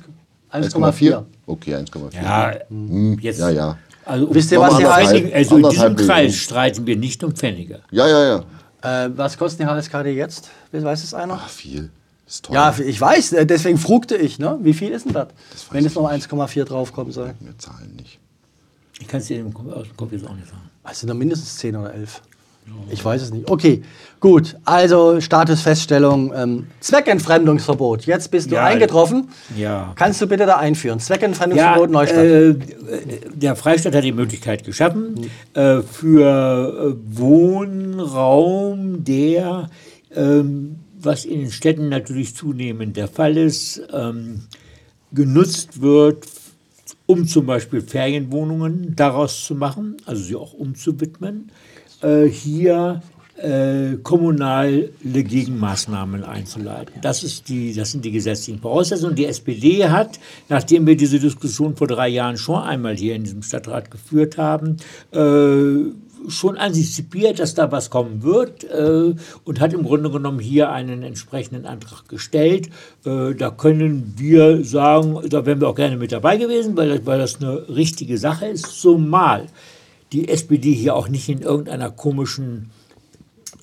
[0.52, 1.24] 1,4?
[1.46, 2.22] Okay, 1,4.
[2.22, 3.18] Ja, hm.
[3.18, 3.78] jetzt, ja, ja.
[4.06, 5.32] Also, Wisst ihr, was die heißen?
[5.32, 7.80] Also in diesem Kreis streiten wir nicht um Pfennige.
[7.90, 8.44] Ja, ja,
[8.82, 9.04] ja.
[9.06, 10.48] Äh, was kostet die HSKD jetzt?
[10.70, 11.34] Weiß es einer?
[11.34, 11.90] Ach, viel.
[12.26, 12.54] Ist teuer.
[12.54, 14.58] Ja, ich weiß, äh, deswegen frugte ich, ne?
[14.62, 15.28] Wie viel ist denn das?
[15.50, 17.34] das wenn es noch 1,4 draufkommen soll?
[17.40, 18.20] Wir zahlen nicht.
[19.00, 20.70] Ich kann es dir aus dem Kopf jetzt auch nicht sagen.
[20.84, 22.22] Also dann mindestens 10 oder 11.
[22.90, 23.50] Ich weiß es nicht.
[23.50, 23.82] Okay,
[24.20, 24.56] gut.
[24.64, 28.06] Also Statusfeststellung, ähm, Zweckentfremdungsverbot.
[28.06, 29.28] Jetzt bist du ja, eingetroffen.
[29.56, 29.92] Ja.
[29.96, 31.00] Kannst du bitte da einführen?
[31.00, 32.24] Zweckentfremdungsverbot ja, Neustadt.
[32.24, 32.54] Äh,
[33.34, 35.60] der Freistaat hat die Möglichkeit geschaffen, mhm.
[35.60, 39.68] äh, für äh, Wohnraum, der,
[40.14, 44.42] ähm, was in den Städten natürlich zunehmend der Fall ist, ähm,
[45.12, 46.26] genutzt wird,
[47.06, 51.50] um zum Beispiel Ferienwohnungen daraus zu machen, also sie auch umzuwidmen
[52.06, 53.02] äh, hier
[53.36, 57.00] äh, kommunale Gegenmaßnahmen einzuleiten.
[57.02, 59.14] Das, ist die, das sind die gesetzlichen Voraussetzungen.
[59.14, 63.42] Die SPD hat, nachdem wir diese Diskussion vor drei Jahren schon einmal hier in diesem
[63.42, 64.78] Stadtrat geführt haben,
[65.12, 65.92] äh,
[66.28, 69.14] schon antizipiert, dass da was kommen wird äh,
[69.44, 72.70] und hat im Grunde genommen hier einen entsprechenden Antrag gestellt.
[73.04, 77.18] Äh, da können wir sagen, da wären wir auch gerne mit dabei gewesen, weil, weil
[77.18, 79.46] das eine richtige Sache ist, zumal
[80.16, 82.70] die SPD hier auch nicht in irgendeiner komischen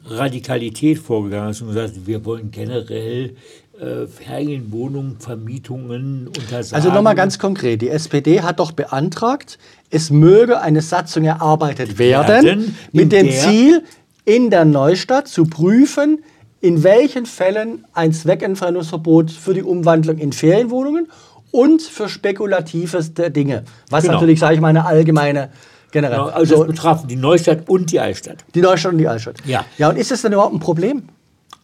[0.05, 3.35] Radikalität vorgegangen ist und gesagt, wir wollen generell
[3.79, 6.75] äh, Ferienwohnungen, Vermietungen untersagen.
[6.75, 9.57] Also nochmal ganz konkret, die SPD hat doch beantragt,
[9.89, 13.83] es möge eine Satzung erarbeitet werden, werden mit dem Ziel,
[14.25, 16.23] in der Neustadt zu prüfen,
[16.61, 21.07] in welchen Fällen ein Zweckentfremdungsverbot für die Umwandlung in Ferienwohnungen
[21.51, 23.63] und für spekulative Dinge.
[23.89, 24.13] Was Genau.
[24.13, 25.49] natürlich, sage ich mal, eine allgemeine
[25.93, 26.17] generell.
[26.17, 28.43] Genau, also So, das betraf die Neustadt und die Altstadt.
[28.53, 29.37] die Neustadt und die Altstadt.
[29.45, 29.63] Ja.
[29.77, 31.03] Ja, und ist das denn überhaupt ein Problem?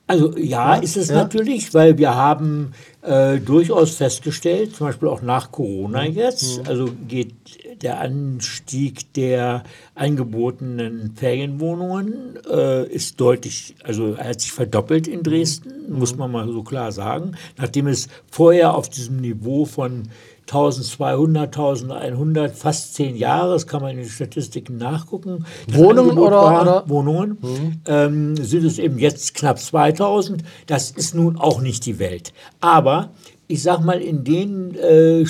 [0.07, 1.17] Also ja, ist es ja.
[1.17, 2.71] natürlich, weil wir haben
[3.03, 7.35] äh, durchaus festgestellt, zum Beispiel auch nach Corona jetzt, also geht
[7.83, 9.63] der Anstieg der
[9.93, 16.47] angebotenen Ferienwohnungen äh, ist deutlich, also er hat sich verdoppelt in Dresden, muss man mal
[16.47, 20.09] so klar sagen, nachdem es vorher auf diesem Niveau von
[20.51, 25.45] 1200, 1100, fast zehn Jahre, das kann man in den Statistiken nachgucken.
[25.67, 26.83] das Wohnungen Angebot oder- war, oder?
[26.89, 30.43] Wohnungen, ähm, sind es eben jetzt knapp 2000.
[30.67, 32.33] Das ist nun auch nicht die Welt.
[32.61, 33.11] Aber
[33.51, 35.25] ich sag mal, in den äh,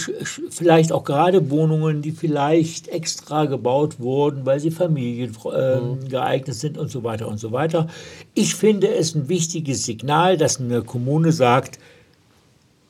[0.50, 6.78] vielleicht auch gerade Wohnungen, die vielleicht extra gebaut wurden, weil sie Familien ähm, geeignet sind
[6.78, 7.88] und so weiter und so weiter.
[8.34, 11.80] Ich finde es ein wichtiges Signal, dass eine Kommune sagt,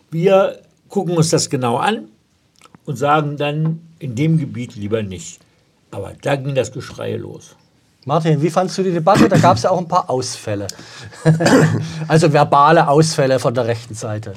[0.10, 2.08] wir gucken uns das genau an
[2.90, 5.40] und sagen dann in dem Gebiet lieber nicht.
[5.92, 7.56] Aber da ging das Geschrei los.
[8.06, 9.30] Martin, wie fandst du die Debatte?
[9.30, 10.66] Da gab es ja auch ein paar Ausfälle.
[12.08, 14.34] also verbale Ausfälle von der rechten Seite.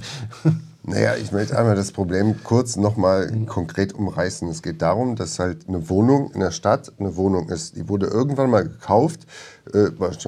[0.83, 4.47] Naja, ich möchte einmal das Problem kurz nochmal konkret umreißen.
[4.49, 7.77] Es geht darum, dass halt eine Wohnung in der Stadt eine Wohnung ist.
[7.77, 9.21] Die wurde irgendwann mal gekauft
[9.73, 9.87] äh,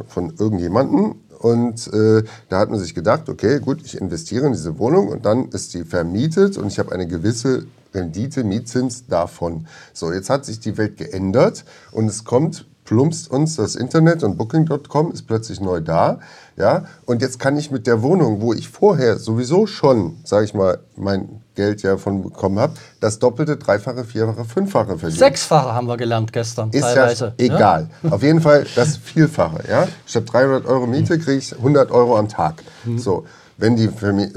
[0.08, 4.78] von irgendjemandem und äh, da hat man sich gedacht, okay, gut, ich investiere in diese
[4.78, 9.66] Wohnung und dann ist die vermietet und ich habe eine gewisse Rendite, Mietzins davon.
[9.92, 14.36] So, jetzt hat sich die Welt geändert und es kommt plumpst uns das Internet und
[14.36, 16.20] Booking.com ist plötzlich neu da.
[16.56, 16.84] Ja?
[17.06, 20.78] Und jetzt kann ich mit der Wohnung, wo ich vorher sowieso schon, sage ich mal,
[20.96, 25.18] mein Geld ja von bekommen habe, das doppelte, dreifache, vierfache, fünffache verdienen.
[25.18, 27.34] Sechsfache haben wir gelernt gestern Ist teilweise.
[27.38, 27.90] ja egal.
[28.10, 29.64] Auf jeden Fall das Vielfache.
[29.68, 29.88] Ja?
[30.06, 32.62] Statt 300 Euro Miete kriege ich 100 Euro am Tag.
[32.96, 33.24] So,
[33.56, 34.30] wenn die äh,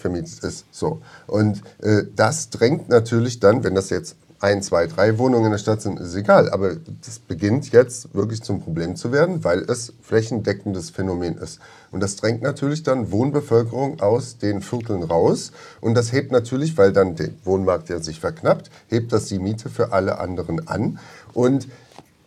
[0.00, 0.64] vermietet ist.
[0.70, 1.00] So.
[1.26, 5.58] Und äh, das drängt natürlich dann, wenn das jetzt ein, zwei, drei Wohnungen in der
[5.58, 6.50] Stadt sind, ist egal.
[6.50, 11.60] Aber das beginnt jetzt wirklich zum Problem zu werden, weil es flächendeckendes Phänomen ist.
[11.90, 15.52] Und das drängt natürlich dann Wohnbevölkerung aus den Vierteln raus.
[15.80, 19.70] Und das hebt natürlich, weil dann der Wohnmarkt ja sich verknappt, hebt das die Miete
[19.70, 20.98] für alle anderen an.
[21.32, 21.66] Und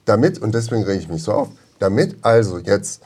[0.06, 3.04] damit, und deswegen rege ich mich so auf, damit also jetzt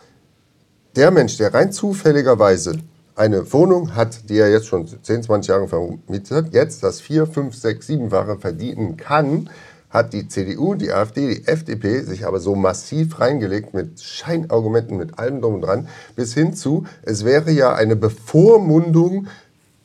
[0.95, 2.75] der Mensch, der rein zufälligerweise
[3.15, 7.27] eine Wohnung hat, die er jetzt schon 10, 20 Jahre vermietet hat, jetzt das 4,
[7.27, 9.49] 5, 6, 7-fache verdienen kann,
[9.89, 15.19] hat die CDU, die AfD, die FDP sich aber so massiv reingelegt mit Scheinargumenten, mit
[15.19, 19.27] allem drum und dran, bis hin zu, es wäre ja eine Bevormundung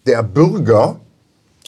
[0.06, 1.00] der Bürger,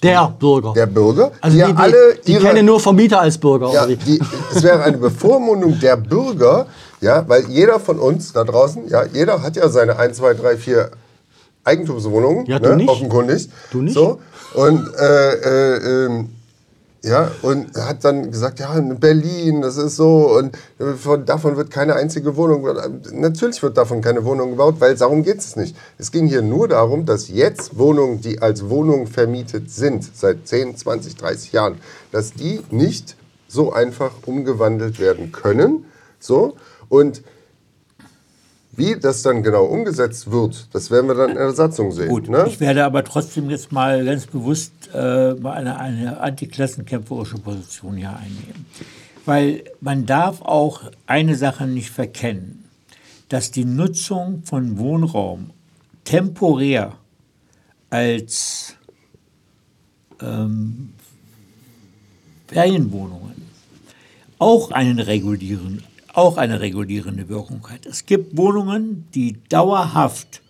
[0.01, 0.73] Der Bürger.
[0.75, 3.73] der Bürger, also die die, alle die ihre, kennen nur Vermieter als Bürger.
[3.73, 4.21] ja, die,
[4.55, 6.66] es wäre eine Bevormundung der Bürger,
[7.01, 10.57] ja, weil jeder von uns da draußen, ja, jeder hat ja seine 1, 2, 3,
[10.57, 10.90] 4
[11.68, 12.88] Eigentumswohnungen, Ja, du ne, nicht.
[12.88, 13.48] offenkundig.
[13.70, 13.94] Du nicht.
[13.94, 14.18] So,
[14.54, 16.28] und, äh, äh, ähm,
[17.04, 21.57] ja, und hat dann gesagt, ja, in Berlin, das ist so, und äh, von, davon
[21.57, 22.66] wird keine einzige Wohnung,
[23.12, 25.76] natürlich wird davon keine Wohnung gebaut, weil darum geht es nicht.
[25.96, 30.76] Es ging hier nur darum, dass jetzt Wohnungen, die als Wohnung vermietet sind, seit 10,
[30.76, 31.76] 20, 30 Jahren,
[32.11, 35.85] dass die nicht so einfach umgewandelt werden können.
[36.18, 36.57] So,
[36.88, 37.22] und
[38.79, 42.09] wie das dann genau umgesetzt wird, das werden wir dann in der Satzung sehen.
[42.09, 42.47] Gut, ne?
[42.49, 48.11] ich werde aber trotzdem jetzt mal ganz bewusst äh, mal eine, eine antiklassenkämpferische Position hier
[48.11, 48.67] einnehmen.
[49.27, 52.64] Weil man darf auch eine Sache nicht verkennen,
[53.29, 55.51] dass die Nutzung von Wohnraum
[56.05, 56.95] temporär
[57.91, 58.77] als
[60.23, 60.95] ähm,
[62.47, 63.43] Ferienwohnungen
[64.38, 65.83] auch einen regulieren,
[66.18, 67.87] auch eine regulierende Wirkung hat.
[67.87, 70.42] Es gibt Wohnungen, die dauerhaft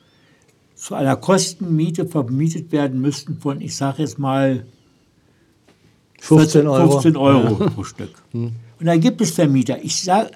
[0.75, 4.65] zu einer Kostenmiete vermietet werden müssten von, ich sage jetzt mal,
[6.21, 6.93] 15 Euro.
[6.93, 8.11] 15 Euro pro Stück.
[8.33, 9.79] Und da gibt es Vermieter.
[9.83, 10.31] Ich sage,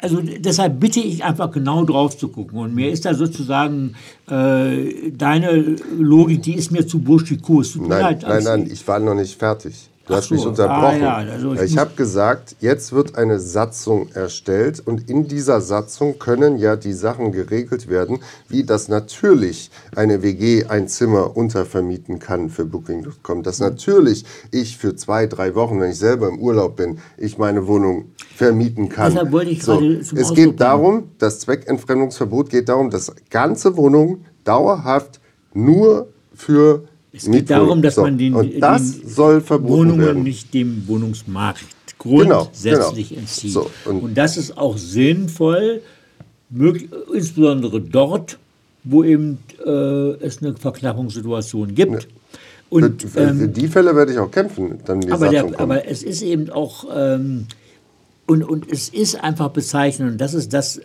[0.00, 2.58] also deshalb bitte ich einfach genau drauf zu gucken.
[2.58, 3.94] Und mir ist da sozusagen
[4.30, 7.76] äh, deine Logik, die ist mir zu burschikos.
[7.76, 9.88] Nein, nein, nein, ich war noch nicht fertig.
[10.08, 11.02] Du hast mich so, unterbrochen.
[11.04, 15.60] ah, ja, also ich ich habe gesagt, jetzt wird eine Satzung erstellt und in dieser
[15.60, 22.18] Satzung können ja die Sachen geregelt werden, wie das natürlich eine WG ein Zimmer untervermieten
[22.18, 23.42] kann für Booking.com.
[23.42, 27.66] Dass natürlich ich für zwei, drei Wochen, wenn ich selber im Urlaub bin, ich meine
[27.66, 29.12] Wohnung vermieten kann.
[29.12, 33.12] Deshalb wollte ich so, gerade zum es Ausdruck geht darum, das Zweckentfremdungsverbot geht darum, dass
[33.28, 35.20] ganze Wohnungen dauerhaft
[35.52, 38.02] nur für Es geht darum, dass so.
[38.02, 40.22] man den, und das den soll Wohnungen werden.
[40.22, 41.64] nicht dem Wohnungsmarkt
[41.98, 43.20] Genau, grundsätzlich genau.
[43.22, 43.52] entzieht.
[43.52, 45.82] So, und, und- das ist auch sinnvoll,
[46.50, 48.38] möglich, insbesondere dort,
[48.84, 49.70] wo eben äh,
[50.24, 52.08] es eine Verknappungssituation gibt.
[52.70, 54.78] Und, für, für ähm, die Fälle werde ich auch kämpfen,
[55.10, 57.46] aber, der, aber es ist eben auch, ähm,
[58.26, 60.80] und, und es ist einfach bezeichnend, und das ist das,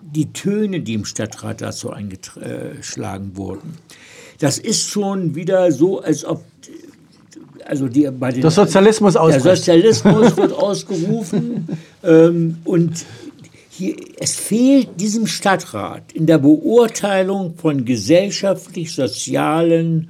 [0.00, 3.74] die Töne, die im Stadtrat dazu eingeschlagen wurden.
[4.38, 6.44] Das ist schon wieder so, als ob,
[7.64, 9.56] also die, bei den, Der Sozialismus der ausbricht.
[9.56, 11.66] Sozialismus wird ausgerufen
[12.02, 13.06] ähm, und
[13.70, 20.08] hier, es fehlt diesem Stadtrat in der Beurteilung von gesellschaftlich-sozialen,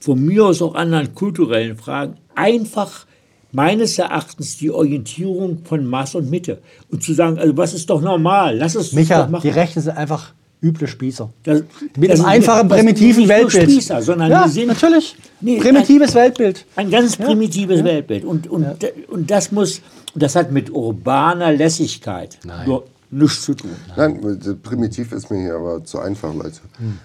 [0.00, 3.06] von mir aus auch anderen kulturellen Fragen einfach
[3.52, 6.62] meines Erachtens die Orientierung von Maß und Mitte.
[6.90, 9.42] Und zu sagen, also was ist doch normal, lass es Micha, doch machen.
[9.42, 11.30] die Rechten sind einfach üble Spießer.
[11.42, 11.62] Das-
[11.96, 13.70] Mit das einem einfachen, nicht- primitiven Weltbild.
[13.70, 15.16] Spießer, sondern ja, sind natürlich.
[15.40, 16.66] Nee, Primitives Weltbild.
[16.76, 18.24] Ein ganz primitives Weltbild.
[18.24, 18.66] Und, und,
[19.08, 19.80] und das muss,
[20.14, 23.70] das hat mit urbaner Lässigkeit nur nichts zu tun.
[23.96, 26.60] Nein, äh, primitiv ist mir hier aber zu einfach, Leute.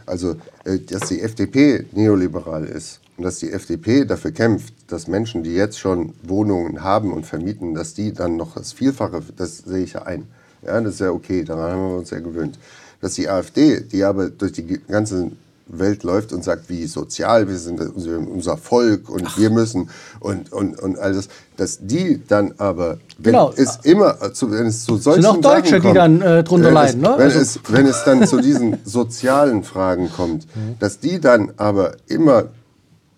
[0.05, 5.41] Also, äh, dass die FDP neoliberal ist und dass die FDP dafür kämpft, dass Menschen,
[5.43, 9.83] die jetzt schon Wohnungen haben und vermieten, dass die dann noch das Vielfache, das sehe
[9.85, 10.27] ich ja ein.
[10.63, 12.59] Ja, das ist ja okay, daran haben wir uns ja gewöhnt.
[13.05, 15.29] Dass die AfD, die aber durch die ganze
[15.67, 20.79] Welt läuft und sagt, wie sozial wir sind, unser Volk und wir müssen und, und,
[20.79, 23.53] und alles, dass die dann aber, wenn Genau.
[23.55, 26.71] es immer, zu, wenn es zu solchen auch Deutsche, Sachen die kommt, dann, äh, drunter
[26.71, 27.13] leiden, es, ne?
[27.15, 30.47] Wenn, Also- es, wenn es dann zu diesen sozialen Fragen kommt,
[30.79, 32.45] dass die dann aber immer,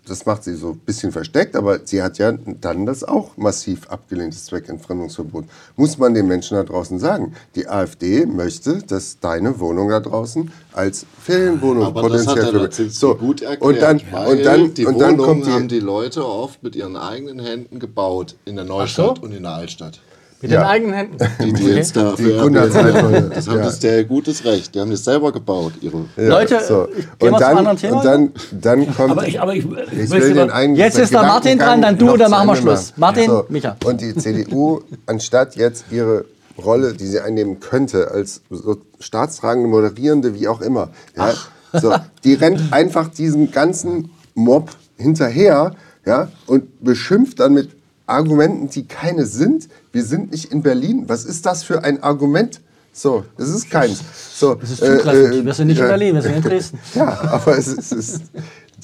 [0.07, 3.87] das macht sie so ein bisschen versteckt, aber sie hat ja dann das auch massiv
[3.89, 5.45] abgelehnt, das Zweckentfremdungsverbot.
[5.75, 7.33] Muss man den Menschen da draußen sagen.
[7.55, 12.63] Die AfD möchte, dass deine Wohnung da draußen als Ferienwohnung Aber das hat potenziell für-
[12.63, 13.61] Lazinski gut erklärt.
[13.61, 16.63] und dann, weil und dann, die und dann Wohnungen kommt haben die, die Leute oft
[16.63, 19.23] mit ihren eigenen Händen gebaut in der Neustadt so?
[19.23, 19.99] und in der Altstadt.
[20.39, 20.59] Mit Ja.
[20.59, 21.17] den eigenen Händen.
[21.43, 23.63] Die, die jetzt da Die das haben ja.
[23.63, 24.75] das der gutes Recht.
[24.75, 25.73] Die haben das selber gebaut.
[25.81, 26.81] Ihre ja, Leute, so.
[26.83, 30.33] und zum dann, anderen Thema und dann, dann kommt Aber ich, aber ich, Ich will
[30.33, 32.93] den einen Jetzt ist der Martin dran, dann du, dann machen wir Schluss.
[32.97, 33.77] Martin, So, Micha.
[33.83, 36.25] Und die CDU, anstatt jetzt ihre
[36.63, 41.33] Rolle, die sie einnehmen könnte, als so staatstragende, moderierende, wie auch immer, ja,
[41.73, 45.73] so, die rennt einfach diesem ganzen Mob hinterher
[46.05, 47.69] ja, und beschimpft dann mit
[48.07, 49.67] Argumenten, die keine sind.
[49.97, 51.05] Wir sind nicht in Berlin.
[51.07, 52.61] Was ist das für ein Argument?
[52.93, 53.99] So, das ist keins.
[54.35, 55.43] So, Das ist zutreffend.
[55.43, 56.79] wir sind nicht in äh, Berlin, wir sind in Dresden.
[56.93, 58.21] ja, aber es, ist, es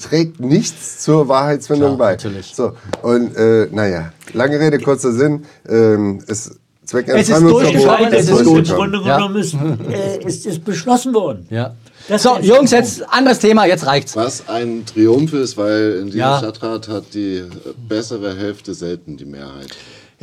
[0.02, 2.10] trägt nichts zur Wahrheitsfindung Klar, bei.
[2.14, 2.52] natürlich.
[2.52, 2.72] So,
[3.02, 5.44] und äh, naja, lange Rede, kurzer Sinn.
[5.68, 6.50] Ähm, es,
[6.84, 8.68] Zweck Es ist durchgekommen, es ist Im gut.
[8.68, 9.16] Grunde Ja.
[9.16, 11.46] genommen ist, äh, ist, ist beschlossen worden.
[11.48, 11.74] Ja.
[12.08, 14.16] Das So, Jungs, jetzt anderes Thema, jetzt reicht's.
[14.16, 16.38] Was ein Triumph ist, weil in diesem Ja.
[16.38, 17.44] Stadtrat hat die äh,
[17.88, 19.68] bessere Hälfte selten die Mehrheit.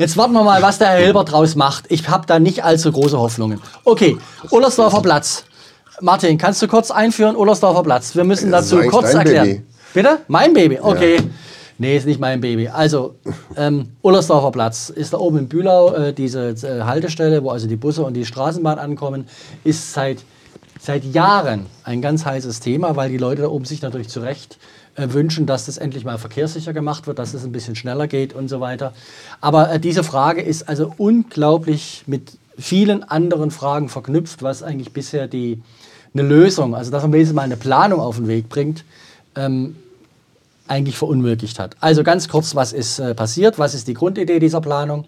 [0.02, 1.86] Jetzt warten wir mal, was der Herr Hilbert draus macht.
[1.90, 3.62] Ich habe da nicht allzu große Hoffnungen.
[3.86, 4.18] Okay,
[4.50, 5.44] Ullersdorfer Platz.
[6.02, 8.16] Martin, kannst du kurz einführen, Ullersdorfer Platz?
[8.16, 9.48] Wir müssen dazu kurz erklären.
[9.48, 9.64] Baby.
[9.94, 10.18] Bitte?
[10.28, 11.20] Mein Baby, okay.
[11.78, 12.68] Nee, ist nicht mein Baby.
[12.68, 13.14] Also,
[13.56, 17.76] ähm, Ullersdorfer Platz ist da oben in Bühlau, äh, diese äh, Haltestelle, wo also die
[17.76, 19.28] Busse und die Straßenbahn ankommen,
[19.64, 20.24] ist seit,
[20.80, 24.58] seit Jahren ein ganz heißes Thema, weil die Leute da oben sich natürlich zu Recht
[24.96, 28.48] wünschen, dass das endlich mal verkehrssicher gemacht wird, dass es ein bisschen schneller geht und
[28.48, 28.94] so weiter.
[29.40, 35.28] Aber äh, diese Frage ist also unglaublich mit vielen anderen Fragen verknüpft, was eigentlich bisher
[35.28, 35.62] die,
[36.14, 38.84] eine Lösung, also dass man wenigstens mal eine Planung auf den Weg bringt,
[39.36, 39.76] ähm,
[40.72, 41.76] eigentlich verunmöglicht hat.
[41.82, 43.60] Also ganz kurz, was ist äh, passiert?
[43.60, 45.06] Was ist die Grundidee dieser Planung?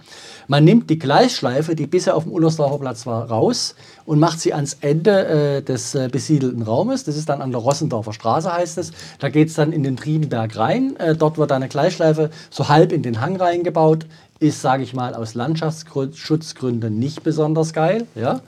[0.47, 4.53] Man nimmt die Gleisschleife, die bisher auf dem Ullersdorfer Platz war, raus und macht sie
[4.53, 7.05] ans Ende äh, des äh, besiedelten Raumes.
[7.05, 8.91] Das ist dann an der Rossendorfer Straße, heißt es.
[9.19, 10.97] Da geht es dann in den Triebenberg rein.
[10.97, 14.05] Äh, dort wird eine Gleisschleife so halb in den Hang reingebaut.
[14.39, 18.05] Ist, sage ich mal, aus Landschaftsschutzgründen nicht besonders geil.
[18.15, 18.41] Ja?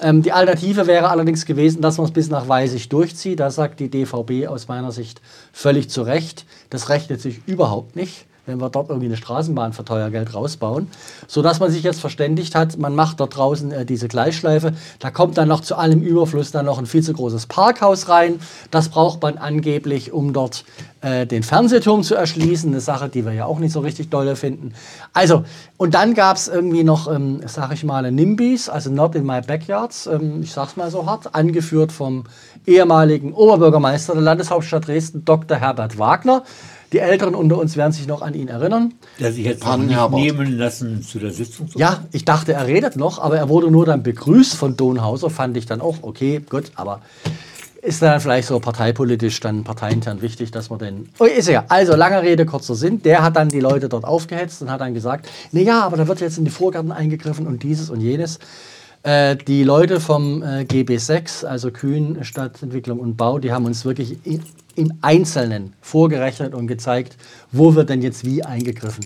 [0.00, 3.40] Ähm, die Alternative wäre allerdings gewesen, dass man es bis nach Weisig durchzieht.
[3.40, 5.20] Da sagt die DVB aus meiner Sicht
[5.52, 9.84] völlig zu Recht, das rechnet sich überhaupt nicht, wenn wir dort irgendwie eine Straßenbahn für
[9.84, 10.88] teuer Geld rausbauen.
[11.26, 14.72] Sodass man sich jetzt verständigt hat, man macht dort draußen äh, diese Gleisschleife.
[14.98, 18.40] Da kommt dann noch zu allem Überfluss dann noch ein viel zu großes Parkhaus rein.
[18.70, 20.64] Das braucht man angeblich, um dort
[21.02, 22.70] äh, den Fernsehturm zu erschließen.
[22.70, 24.72] Eine Sache, die wir ja auch nicht so richtig dolle finden.
[25.12, 25.44] Also,
[25.76, 29.42] und dann gab es irgendwie noch, ähm, sag ich mal, NIMBYs, also Not in My
[29.42, 32.24] Backyards, ähm, ich sag's mal so hart, angeführt vom
[32.66, 35.58] ehemaligen Oberbürgermeister der Landeshauptstadt Dresden, Dr.
[35.58, 36.44] Herbert Wagner.
[36.92, 38.94] Die Älteren unter uns werden sich noch an ihn erinnern.
[39.18, 41.68] Der sich jetzt Pan nicht nehmen lassen zu der Sitzung.
[41.68, 45.28] zu Ja, ich dachte, er redet noch, aber er wurde nur dann begrüßt von Donhauser,
[45.28, 47.02] fand ich dann auch okay, gut, aber
[47.82, 51.08] ist dann vielleicht so parteipolitisch dann parteiintern wichtig, dass man den.
[51.18, 51.64] Oh, ist ja.
[51.68, 53.02] Also, lange Rede, kurzer Sinn.
[53.02, 56.08] Der hat dann die Leute dort aufgehetzt und hat dann gesagt: Na ja, aber da
[56.08, 58.40] wird jetzt in die Vorgärten eingegriffen und dieses und jenes.
[59.04, 64.18] Äh, die Leute vom äh, GB6, also Kühn, Stadtentwicklung und Bau, die haben uns wirklich
[64.78, 67.16] im Einzelnen vorgerechnet und gezeigt,
[67.50, 69.04] wo wird denn jetzt wie eingegriffen.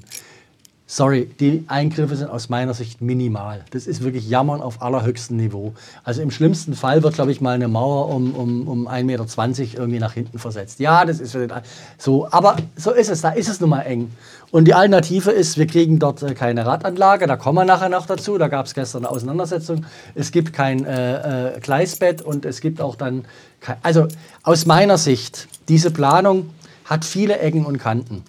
[0.95, 3.65] Sorry, die Eingriffe sind aus meiner Sicht minimal.
[3.71, 5.73] Das ist wirklich Jammern auf allerhöchstem Niveau.
[6.05, 9.79] Also im schlimmsten Fall wird, glaube ich, mal eine Mauer um, um, um 1,20 Meter
[9.79, 10.81] irgendwie nach hinten versetzt.
[10.81, 11.35] Ja, das ist
[11.97, 14.11] so, aber so ist es, da ist es nun mal eng.
[14.51, 18.05] Und die Alternative ist, wir kriegen dort äh, keine Radanlage, da kommen wir nachher noch
[18.05, 19.87] dazu, da gab es gestern eine Auseinandersetzung.
[20.15, 23.25] Es gibt kein äh, äh, Gleisbett und es gibt auch dann,
[23.61, 24.09] kein, also
[24.43, 26.51] aus meiner Sicht, diese Planung
[26.85, 28.25] hat viele Ecken und Kanten.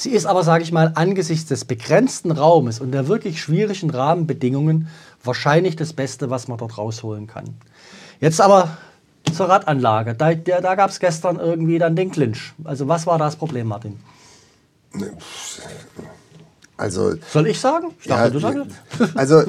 [0.00, 4.88] Sie ist aber, sage ich mal, angesichts des begrenzten Raumes und der wirklich schwierigen Rahmenbedingungen
[5.22, 7.44] wahrscheinlich das Beste, was man dort rausholen kann.
[8.18, 8.78] Jetzt aber
[9.30, 10.14] zur Radanlage.
[10.14, 12.54] Da, der, da gab es gestern irgendwie dann den Clinch.
[12.64, 14.00] Also was war das Problem, Martin?
[16.80, 17.88] Also, Soll ich sagen?
[18.00, 18.66] Ich dachte, Ja, du sagst.
[19.14, 19.42] also,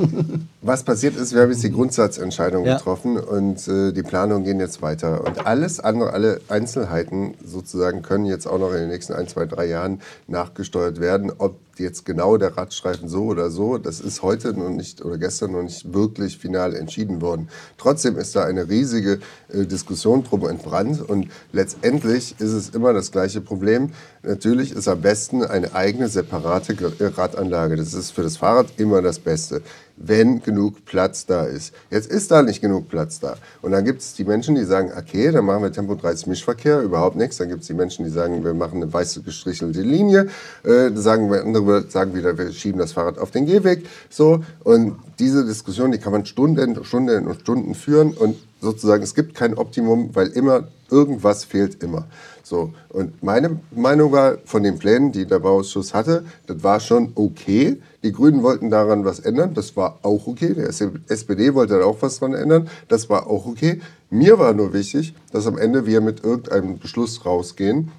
[0.62, 2.76] was passiert ist, wir haben jetzt die Grundsatzentscheidung Ja.
[2.78, 5.24] getroffen und äh, die Planungen gehen jetzt weiter.
[5.26, 9.46] Und alles andere, alle Einzelheiten sozusagen können jetzt auch noch in den nächsten ein, zwei,
[9.46, 11.32] drei Jahren nachgesteuert werden.
[11.38, 15.52] Ob jetzt genau der Radstreifen so oder so, das ist heute noch nicht oder gestern
[15.52, 17.50] noch nicht wirklich final entschieden worden.
[17.78, 19.20] Trotzdem ist da eine riesige
[19.50, 23.92] äh, Diskussion drum entbrannt und letztendlich ist es immer das gleiche Problem.
[24.24, 27.76] Natürlich ist am besten eine eigene separate äh, Radanlage.
[27.76, 29.62] Das ist für das Fahrrad immer das Beste,
[29.98, 31.74] wenn genug Platz da ist.
[31.90, 33.36] Jetzt ist da nicht genug Platz da.
[33.62, 36.82] Und dann gibt es die Menschen, die sagen, okay, dann machen wir Tempo 30 Mischverkehr,
[36.82, 37.38] überhaupt nichts.
[37.38, 40.28] Dann gibt es die Menschen, die sagen, wir machen eine weiße gestrichelte Linie.
[40.64, 43.86] Äh, sagen wir, andere sagen wieder, wir schieben das Fahrrad auf den Gehweg.
[44.10, 44.44] So.
[44.64, 48.14] Und diese Diskussion, die kann man Stunden, Stunden und Stunden führen.
[48.14, 52.06] Und sozusagen, es gibt kein Optimum, weil immer irgendwas fehlt immer.
[52.52, 57.14] So, und meine Meinung war von den Plänen, die der Bauausschuss hatte, das war schon
[57.16, 57.82] okay.
[58.04, 60.54] Die Grünen wollten daran was ändern, das war auch okay.
[60.54, 63.80] Der SPD wollte auch was dran ändern, das war auch okay.
[64.10, 67.90] Mir war nur wichtig, dass am Ende wir mit irgendeinem Beschluss rausgehen,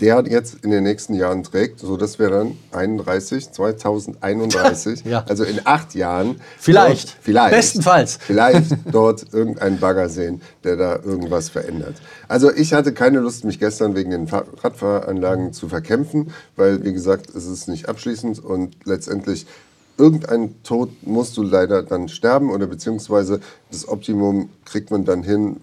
[0.00, 5.24] der jetzt in den nächsten Jahren trägt, sodass wir dann 31, 2031, Ja.
[5.28, 7.08] also in acht Jahren, Vielleicht.
[7.08, 8.18] dort, vielleicht, Bestenfalls.
[8.20, 11.94] vielleicht dort irgendeinen Bagger sehen, der da irgendwas verändert.
[12.28, 16.92] Also ich hatte keine Lust, mich gestern wegen den Fa- Radfahranlagen zu verkämpfen, weil, wie
[16.92, 19.46] gesagt, es ist nicht abschließend und letztendlich
[19.98, 25.56] irgendein Tod musst du leider dann sterben oder beziehungsweise das Optimum kriegt man dann hin,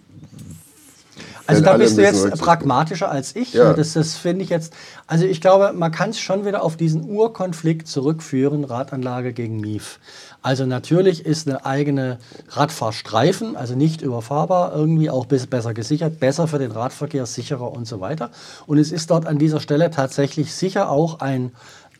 [1.46, 3.54] Also da bist du jetzt pragmatischer als ich.
[3.54, 3.74] Ja.
[3.74, 4.74] Das, das finde ich jetzt.
[5.08, 10.00] Also ich glaube, man kann es schon wieder auf diesen Urkonflikt zurückführen, Radanlage gegen MIF.
[10.42, 12.18] Also natürlich ist eine eigene
[12.50, 18.02] Radfahrstreifen, also nicht überfahrbar, irgendwie auch besser gesichert, besser für den Radverkehr, sicherer und so
[18.02, 18.30] weiter.
[18.68, 21.54] Und es ist dort an dieser Stelle tatsächlich sicher auch ein,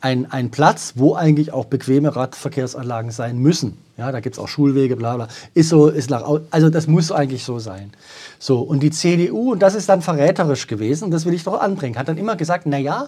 [0.04, 3.78] ein, ein Platz, wo eigentlich auch bequeme Radverkehrsanlagen sein müssen.
[3.98, 5.28] Ja, da gibt es auch Schulwege, bla bla.
[5.54, 7.94] Ist so, ist nach, also das muss eigentlich so sein.
[8.38, 11.98] So, und die CDU, und das ist dann verräterisch gewesen, das will ich doch anbringen,
[11.98, 13.08] hat dann immer gesagt, na ja,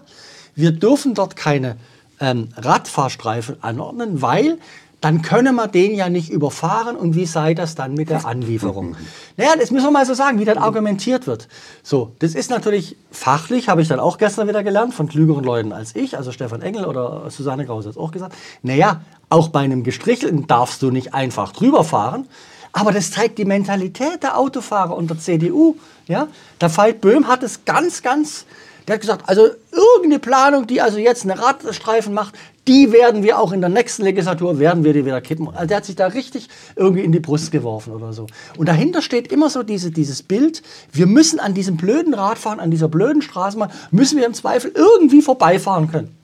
[0.55, 1.75] wir dürfen dort keine
[2.21, 4.57] ähm, Radfahrstreifen anordnen, weil
[5.06, 8.95] dann könne man den ja nicht überfahren und wie sei das dann mit der Anlieferung?
[9.38, 11.47] naja, das müssen wir mal so sagen, wie dann argumentiert wird.
[11.84, 15.74] So, das ist natürlich fachlich, habe ich dann auch gestern wieder gelernt, von klügeren Leuten
[15.74, 18.34] als ich, also Stefan Engel oder Susanne Krause hat es auch gesagt,
[18.64, 22.28] naja, auch bei einem Gestrichelten darfst du nicht einfach drüber fahren,
[22.72, 25.76] aber das zeigt die Mentalität der Autofahrer und der CDU.
[26.08, 26.30] Ja?
[26.60, 28.47] Der Veit Böhm hat es ganz, ganz,
[28.88, 32.36] der hat gesagt, also irgendeine Planung, die also jetzt eine Radstreifen macht,
[32.67, 35.49] die werden wir auch in der nächsten Legislatur, werden wir die wieder kippen.
[35.49, 38.27] Also der hat sich da richtig irgendwie in die Brust geworfen oder so.
[38.57, 42.71] Und dahinter steht immer so diese, dieses Bild, wir müssen an diesem blöden Radfahren, an
[42.71, 46.15] dieser blöden Straßenbahn, müssen wir im Zweifel irgendwie vorbeifahren können.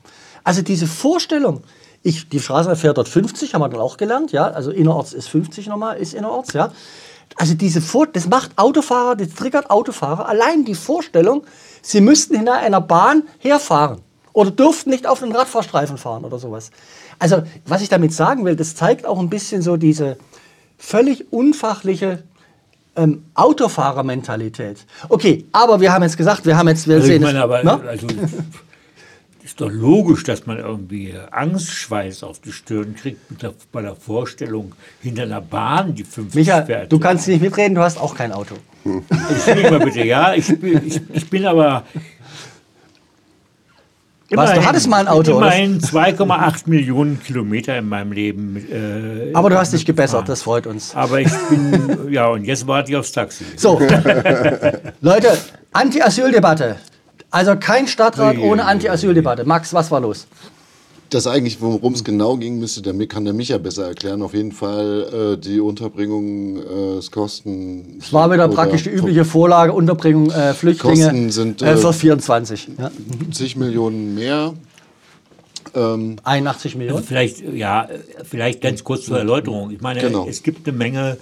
[0.44, 1.64] Also diese Vorstellung,
[2.02, 5.30] ich, die Straßenbahn fährt dort 50, haben wir dann auch gelernt, ja, also innerorts ist
[5.30, 6.72] 50 nochmal, ist innerorts, ja.
[7.38, 11.44] Also diese Vor das macht Autofahrer, das triggert Autofahrer, allein die Vorstellung,
[11.82, 14.00] sie müssten hinter einer Bahn herfahren
[14.34, 16.72] oder dürften nicht auf den Radfahrstreifen fahren oder sowas.
[17.20, 20.18] Also, was ich damit sagen will, das zeigt auch ein bisschen so diese
[20.78, 22.24] völlig unfachliche
[22.96, 24.86] ähm, Autofahrermentalität.
[25.10, 27.64] Okay, aber wir haben jetzt gesagt, wir haben jetzt, wir Also sehen meine, es- aber
[27.64, 27.82] ne?
[27.88, 28.08] also,
[29.52, 34.72] ist doch logisch, dass man irgendwie Angstschweiß auf die Stirn kriegt der, bei der Vorstellung,
[35.02, 36.92] hinter einer Bahn, die 50 Micha, fährt.
[36.92, 38.56] du kannst nicht mitreden, du hast auch kein Auto.
[39.30, 41.84] Entschuldigung mal bitte, ja, ich, bin- ich, ich bin aber.
[44.34, 45.36] Was, du hattest mal ein Auto?
[45.38, 48.56] Immerhin 2,8 Millionen Kilometer in meinem Leben.
[48.56, 50.96] Äh, Aber du hast dich gebessert, das freut uns.
[50.96, 53.44] Aber ich bin, ja, und jetzt warte ich aufs Taxi.
[53.58, 53.78] So,
[55.02, 55.38] Leute,
[55.74, 56.78] Anti-Asyl-Debatte.
[57.32, 59.46] Also kein Stadtrat Ui, ohne Anti-Asyl-Debatte.
[59.46, 60.28] Max, was war los?
[61.10, 64.22] Das eigentlich, worum es genau ging, müsste der, kann der Micha besser erklären.
[64.22, 67.98] Auf jeden Fall äh, die Unterbringungskosten.
[68.00, 71.92] Es war wieder praktisch die übliche Vorlage, Unterbringung äh, Flüchtlinge Kosten sind, äh, äh, für
[71.92, 72.70] 24.
[72.78, 72.92] Ja.
[73.32, 74.54] zig Millionen mehr.
[75.76, 76.98] Ähm, 81 Millionen.
[76.98, 77.90] Also vielleicht, ja,
[78.24, 79.72] vielleicht ganz kurz zur Erläuterung.
[79.72, 80.28] Ich meine, Genau.
[80.30, 81.18] es gibt eine Menge,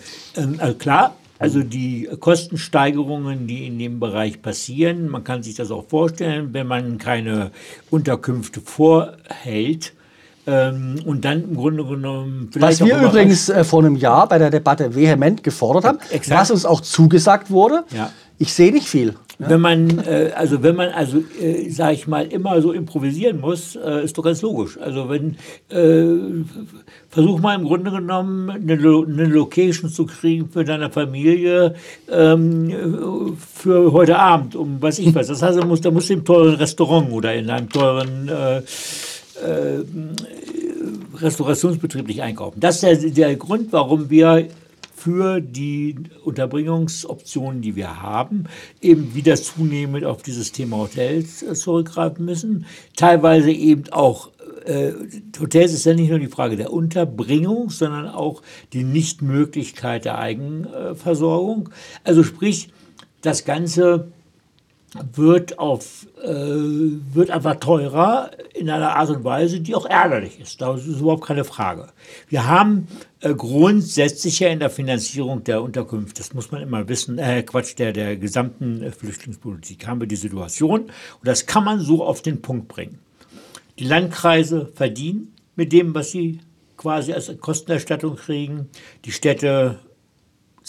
[0.60, 5.88] also klar, also die Kostensteigerungen, die in dem Bereich passieren, man kann sich das auch
[5.88, 7.52] vorstellen, wenn man keine
[7.90, 9.94] Unterkünfte vorhält
[10.46, 14.38] ähm, und dann im Grunde genommen vielleicht Was wir übrigens äh, vor einem Jahr bei
[14.38, 16.42] der Debatte vehement gefordert haben, Exakt.
[16.42, 17.86] was uns auch zugesagt wurde.
[17.96, 18.12] Ja.
[18.38, 19.16] Ich sehe nicht viel.
[19.42, 23.78] Wenn man, äh, also wenn man, also äh, sag ich mal, immer so improvisieren muss,
[23.78, 24.78] äh, ist doch ganz logisch.
[24.78, 25.38] Also wenn,
[25.70, 26.44] äh,
[27.08, 31.76] versuch mal im Grunde genommen eine, eine Location zu kriegen für deine Familie
[32.12, 35.28] ähm, äh, für heute Abend, um was ich weiß.
[35.28, 39.84] Das heißt, da musst, musst du im teuren Restaurant oder in einem teuren äh, äh,
[41.16, 42.60] Restaurationsbetrieb nicht einkaufen.
[42.60, 44.48] Das ist der, der Grund, warum wir
[45.00, 45.96] für die
[46.26, 48.46] Unterbringungsoptionen, die wir haben,
[48.82, 52.66] eben wieder zunehmend auf dieses Thema Hotels äh, zurückgreifen müssen.
[52.98, 54.30] Teilweise eben auch,
[54.66, 54.92] äh,
[55.40, 58.42] Hotels ist ja nicht nur die Frage der Unterbringung, sondern auch
[58.74, 61.70] die Nichtmöglichkeit der Eigenversorgung.
[62.04, 62.70] Also sprich,
[63.22, 64.12] das Ganze
[65.14, 70.60] wird, auf, äh, wird einfach teurer in einer Art und Weise, die auch ärgerlich ist.
[70.62, 71.88] Das ist überhaupt keine Frage.
[72.28, 72.88] Wir haben
[73.22, 77.78] äh, grundsätzlich ja in der Finanzierung der Unterkünfte, das muss man immer wissen, äh, Quatsch,
[77.78, 80.92] der, der gesamten äh, Flüchtlingspolitik, haben wir die Situation, und
[81.24, 83.00] das kann man so auf den Punkt bringen.
[83.78, 86.40] Die Landkreise verdienen mit dem, was sie
[86.78, 88.70] quasi als Kostenerstattung kriegen.
[89.04, 89.80] Die Städte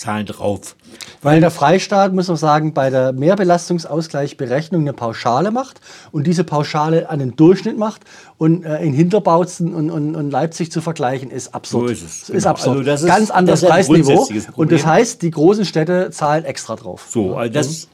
[0.01, 0.77] zahlen drauf.
[1.23, 5.81] Weil der Freistaat, muss man sagen, bei der Mehrbelastungsausgleichberechnung eine Pauschale macht
[6.13, 8.03] und diese Pauschale einen Durchschnitt macht
[8.39, 11.89] und äh, in Hinterbautzen und, und, und Leipzig zu vergleichen, ist absurd.
[11.89, 12.49] So ist es, Ist genau.
[12.51, 12.77] absurd.
[12.79, 14.29] Also das ist- Ganz anderes Preisniveau.
[14.57, 17.07] Und das heißt, die großen Städte zahlen extra drauf.
[17.11, 17.89] So, also das,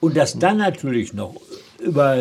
[0.00, 1.34] und das dann natürlich noch
[1.78, 2.16] über,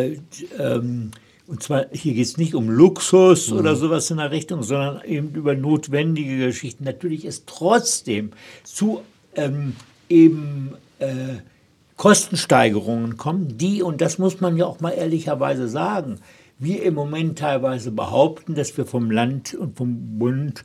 [0.59, 1.11] ähm,
[1.47, 5.33] und zwar hier geht es nicht um Luxus oder sowas in der Richtung, sondern eben
[5.35, 6.83] über notwendige Geschichten.
[6.85, 8.31] Natürlich ist trotzdem
[8.63, 9.01] zu
[9.35, 9.75] ähm,
[10.09, 11.37] eben äh,
[11.97, 16.19] Kostensteigerungen kommen, die, und das muss man ja auch mal ehrlicherweise sagen,
[16.57, 20.63] wir im Moment teilweise behaupten, dass wir vom Land und vom Bund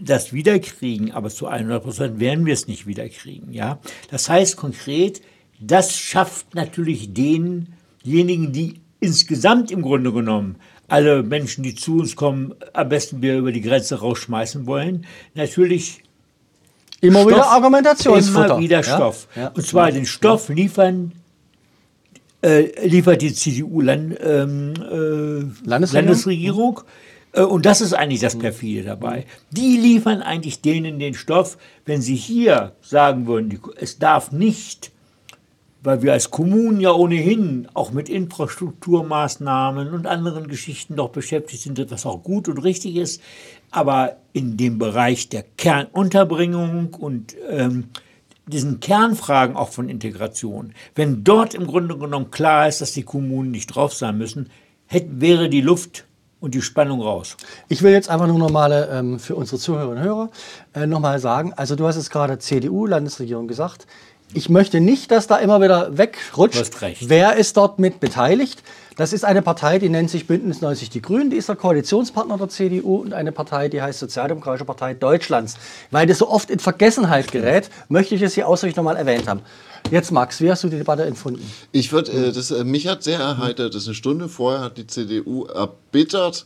[0.00, 3.52] das wiederkriegen, aber zu 100 Prozent werden wir es nicht wiederkriegen.
[3.52, 3.78] Ja?
[4.10, 5.20] Das heißt konkret,
[5.60, 10.56] das schafft natürlich denjenigen, die insgesamt im Grunde genommen
[10.88, 16.02] alle Menschen, die zu uns kommen, am besten wir über die Grenze rausschmeißen wollen, natürlich
[17.02, 18.46] Immer wieder Stoff, Argumentationsfutter.
[18.46, 18.82] Immer wieder Ja?
[18.82, 19.28] Stoff.
[19.36, 19.48] Ja.
[19.48, 21.12] Und zwar den Stoff liefern,
[22.42, 25.92] äh, liefert die CDU-Land, ähm, äh, Landesregierung?
[25.92, 26.80] Landesregierung.
[27.32, 29.26] Äh, Und das ist eigentlich das Perfide dabei.
[29.50, 34.91] Die liefern eigentlich denen den Stoff, wenn sie hier sagen würden, die, es darf nicht,
[35.82, 41.90] weil wir als Kommunen ja ohnehin auch mit Infrastrukturmaßnahmen und anderen Geschichten doch beschäftigt sind,
[41.90, 43.20] was auch gut und richtig ist,
[43.70, 47.84] aber in dem Bereich der Kernunterbringung und ähm,
[48.46, 53.50] diesen Kernfragen auch von Integration, wenn dort im Grunde genommen klar ist, dass die Kommunen
[53.50, 54.50] nicht drauf sein müssen,
[54.86, 56.06] hätte, wäre die Luft
[56.40, 57.36] und die Spannung raus.
[57.68, 60.30] Ich will jetzt einfach nur nochmal ähm, für unsere Zuhörerinnen und Hörer
[60.74, 63.86] äh, nochmal sagen, also du hast es gerade CDU, Landesregierung gesagt,
[64.34, 66.56] ich möchte nicht, dass da immer wieder wegrutscht.
[66.56, 67.08] Du hast recht.
[67.08, 68.62] Wer ist dort mit beteiligt?
[68.96, 72.36] Das ist eine Partei, die nennt sich Bündnis 90 Die Grünen, die ist der Koalitionspartner
[72.36, 75.56] der CDU und eine Partei, die heißt Sozialdemokratische Partei Deutschlands.
[75.90, 79.40] Weil das so oft in Vergessenheit gerät, möchte ich es hier ausdrücklich nochmal erwähnt haben.
[79.90, 81.42] Jetzt Max, wie hast du die Debatte empfunden?
[81.72, 84.86] Ich würde, äh, das, äh, mich hat sehr erheitert, das eine Stunde vorher hat die
[84.86, 86.44] CDU erbittert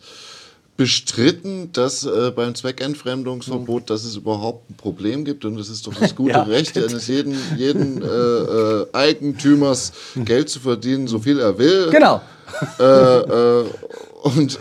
[0.76, 5.94] bestritten, dass äh, beim Zweckentfremdungsverbot, dass es überhaupt ein Problem gibt und es ist doch
[5.94, 6.42] das gute Ja.
[6.42, 11.88] Recht eines jeden, jeden äh, äh, Eigentümers Geld zu verdienen, so viel er will.
[11.90, 12.20] Genau.
[12.78, 13.64] Äh, äh,
[14.22, 14.58] und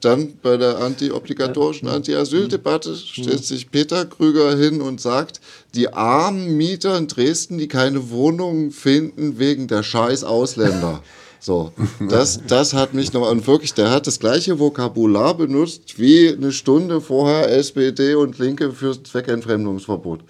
[0.00, 5.40] dann bei der anti-obligatorischen Anti-Asyl-Debatte stellt sich Peter Krüger hin und sagt,
[5.74, 11.02] die armen Mieter in Dresden, die keine Wohnungen finden wegen der scheiß Ausländer.
[11.44, 11.72] So,
[12.08, 16.52] das, das hat mich noch, und wirklich, der hat das gleiche Vokabular benutzt wie eine
[16.52, 20.20] Stunde vorher SPD und Linke für Zweckentfremdungsverbot.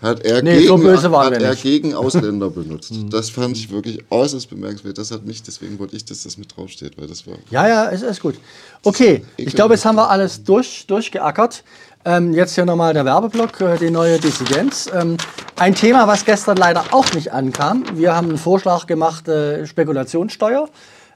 [0.00, 0.44] Hat er, Mhm.
[0.44, 1.62] Nee, so gegen, böse waren hat er nicht.
[1.62, 1.68] Mhm.
[1.68, 2.90] gegen Ausländer benutzt.
[3.10, 4.96] Das fand ich wirklich äußerst bemerkenswert.
[4.96, 7.34] Das hat mich, deswegen wollte ich, dass das mit draufsteht, weil das war.
[7.50, 8.36] Ja, ja, es ist gut.
[8.82, 11.64] Okay, ich glaube, jetzt haben wir alles durch, durchgeackert.
[12.04, 14.90] Ähm, jetzt hier nochmal der Werbeblock, äh, die neue Dissidenz.
[14.94, 15.18] Ähm,
[15.58, 17.84] ein Thema, was gestern leider auch nicht ankam.
[17.94, 20.70] Wir haben einen Vorschlag gemacht, äh, Spekulationssteuer.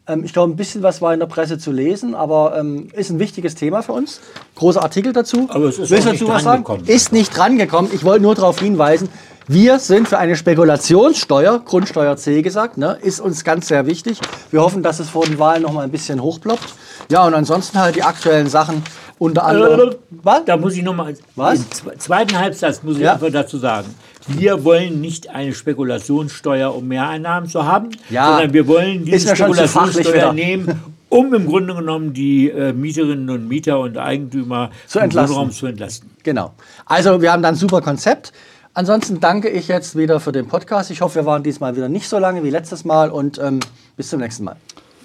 [0.07, 3.09] Ähm, ich glaube, ein bisschen was war in der Presse zu lesen, aber ähm, ist
[3.09, 4.21] ein wichtiges Thema für uns.
[4.57, 5.47] Großer Artikel dazu.
[5.49, 6.85] Aber es ist Willst nicht dazu was sagen?
[6.85, 7.91] Ist nicht drangekommen.
[7.95, 9.09] Ich wollte nur darauf hinweisen,
[9.47, 14.19] wir sind für eine Spekulationssteuer, Grundsteuer C gesagt, ne, ist uns ganz sehr wichtig.
[14.51, 16.75] Wir hoffen, dass es vor den Wahlen noch mal ein bisschen hochploppt.
[17.11, 18.83] Ja, und ansonsten halt die aktuellen Sachen,
[19.19, 19.95] unter anderem.
[20.23, 20.45] Was?
[20.47, 21.59] Da muss ich nochmal, Was?
[21.59, 23.15] im zwe- zweiten Halbsatz muss ich Ja.
[23.15, 23.95] einfach dazu sagen.
[24.27, 28.29] Wir wollen nicht eine Spekulationssteuer, um Mehreinnahmen zu haben, Ja.
[28.31, 30.81] sondern wir wollen diese Spekulationssteuer nehmen,
[31.11, 35.37] um im Grunde genommen die äh, Mieterinnen und Mieter und Eigentümer Zu im entlasten.
[35.37, 36.11] Wohnraum zu entlasten.
[36.23, 36.53] Genau.
[36.87, 38.33] Also wir haben da ein super Konzept.
[38.75, 40.91] Ansonsten danke ich jetzt wieder für den Podcast.
[40.91, 43.61] Ich hoffe, wir waren diesmal wieder nicht so lange wie letztes Mal und ähm,
[43.97, 44.57] bis zum nächsten Mal.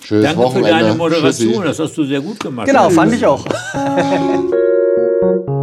[0.02, 0.70] Schönes Danke für Wochenende.
[0.72, 1.64] deine Moderation, Tschüssi.
[1.66, 2.68] das hast du sehr gut gemacht.
[2.68, 3.46] Genau, fand ich auch.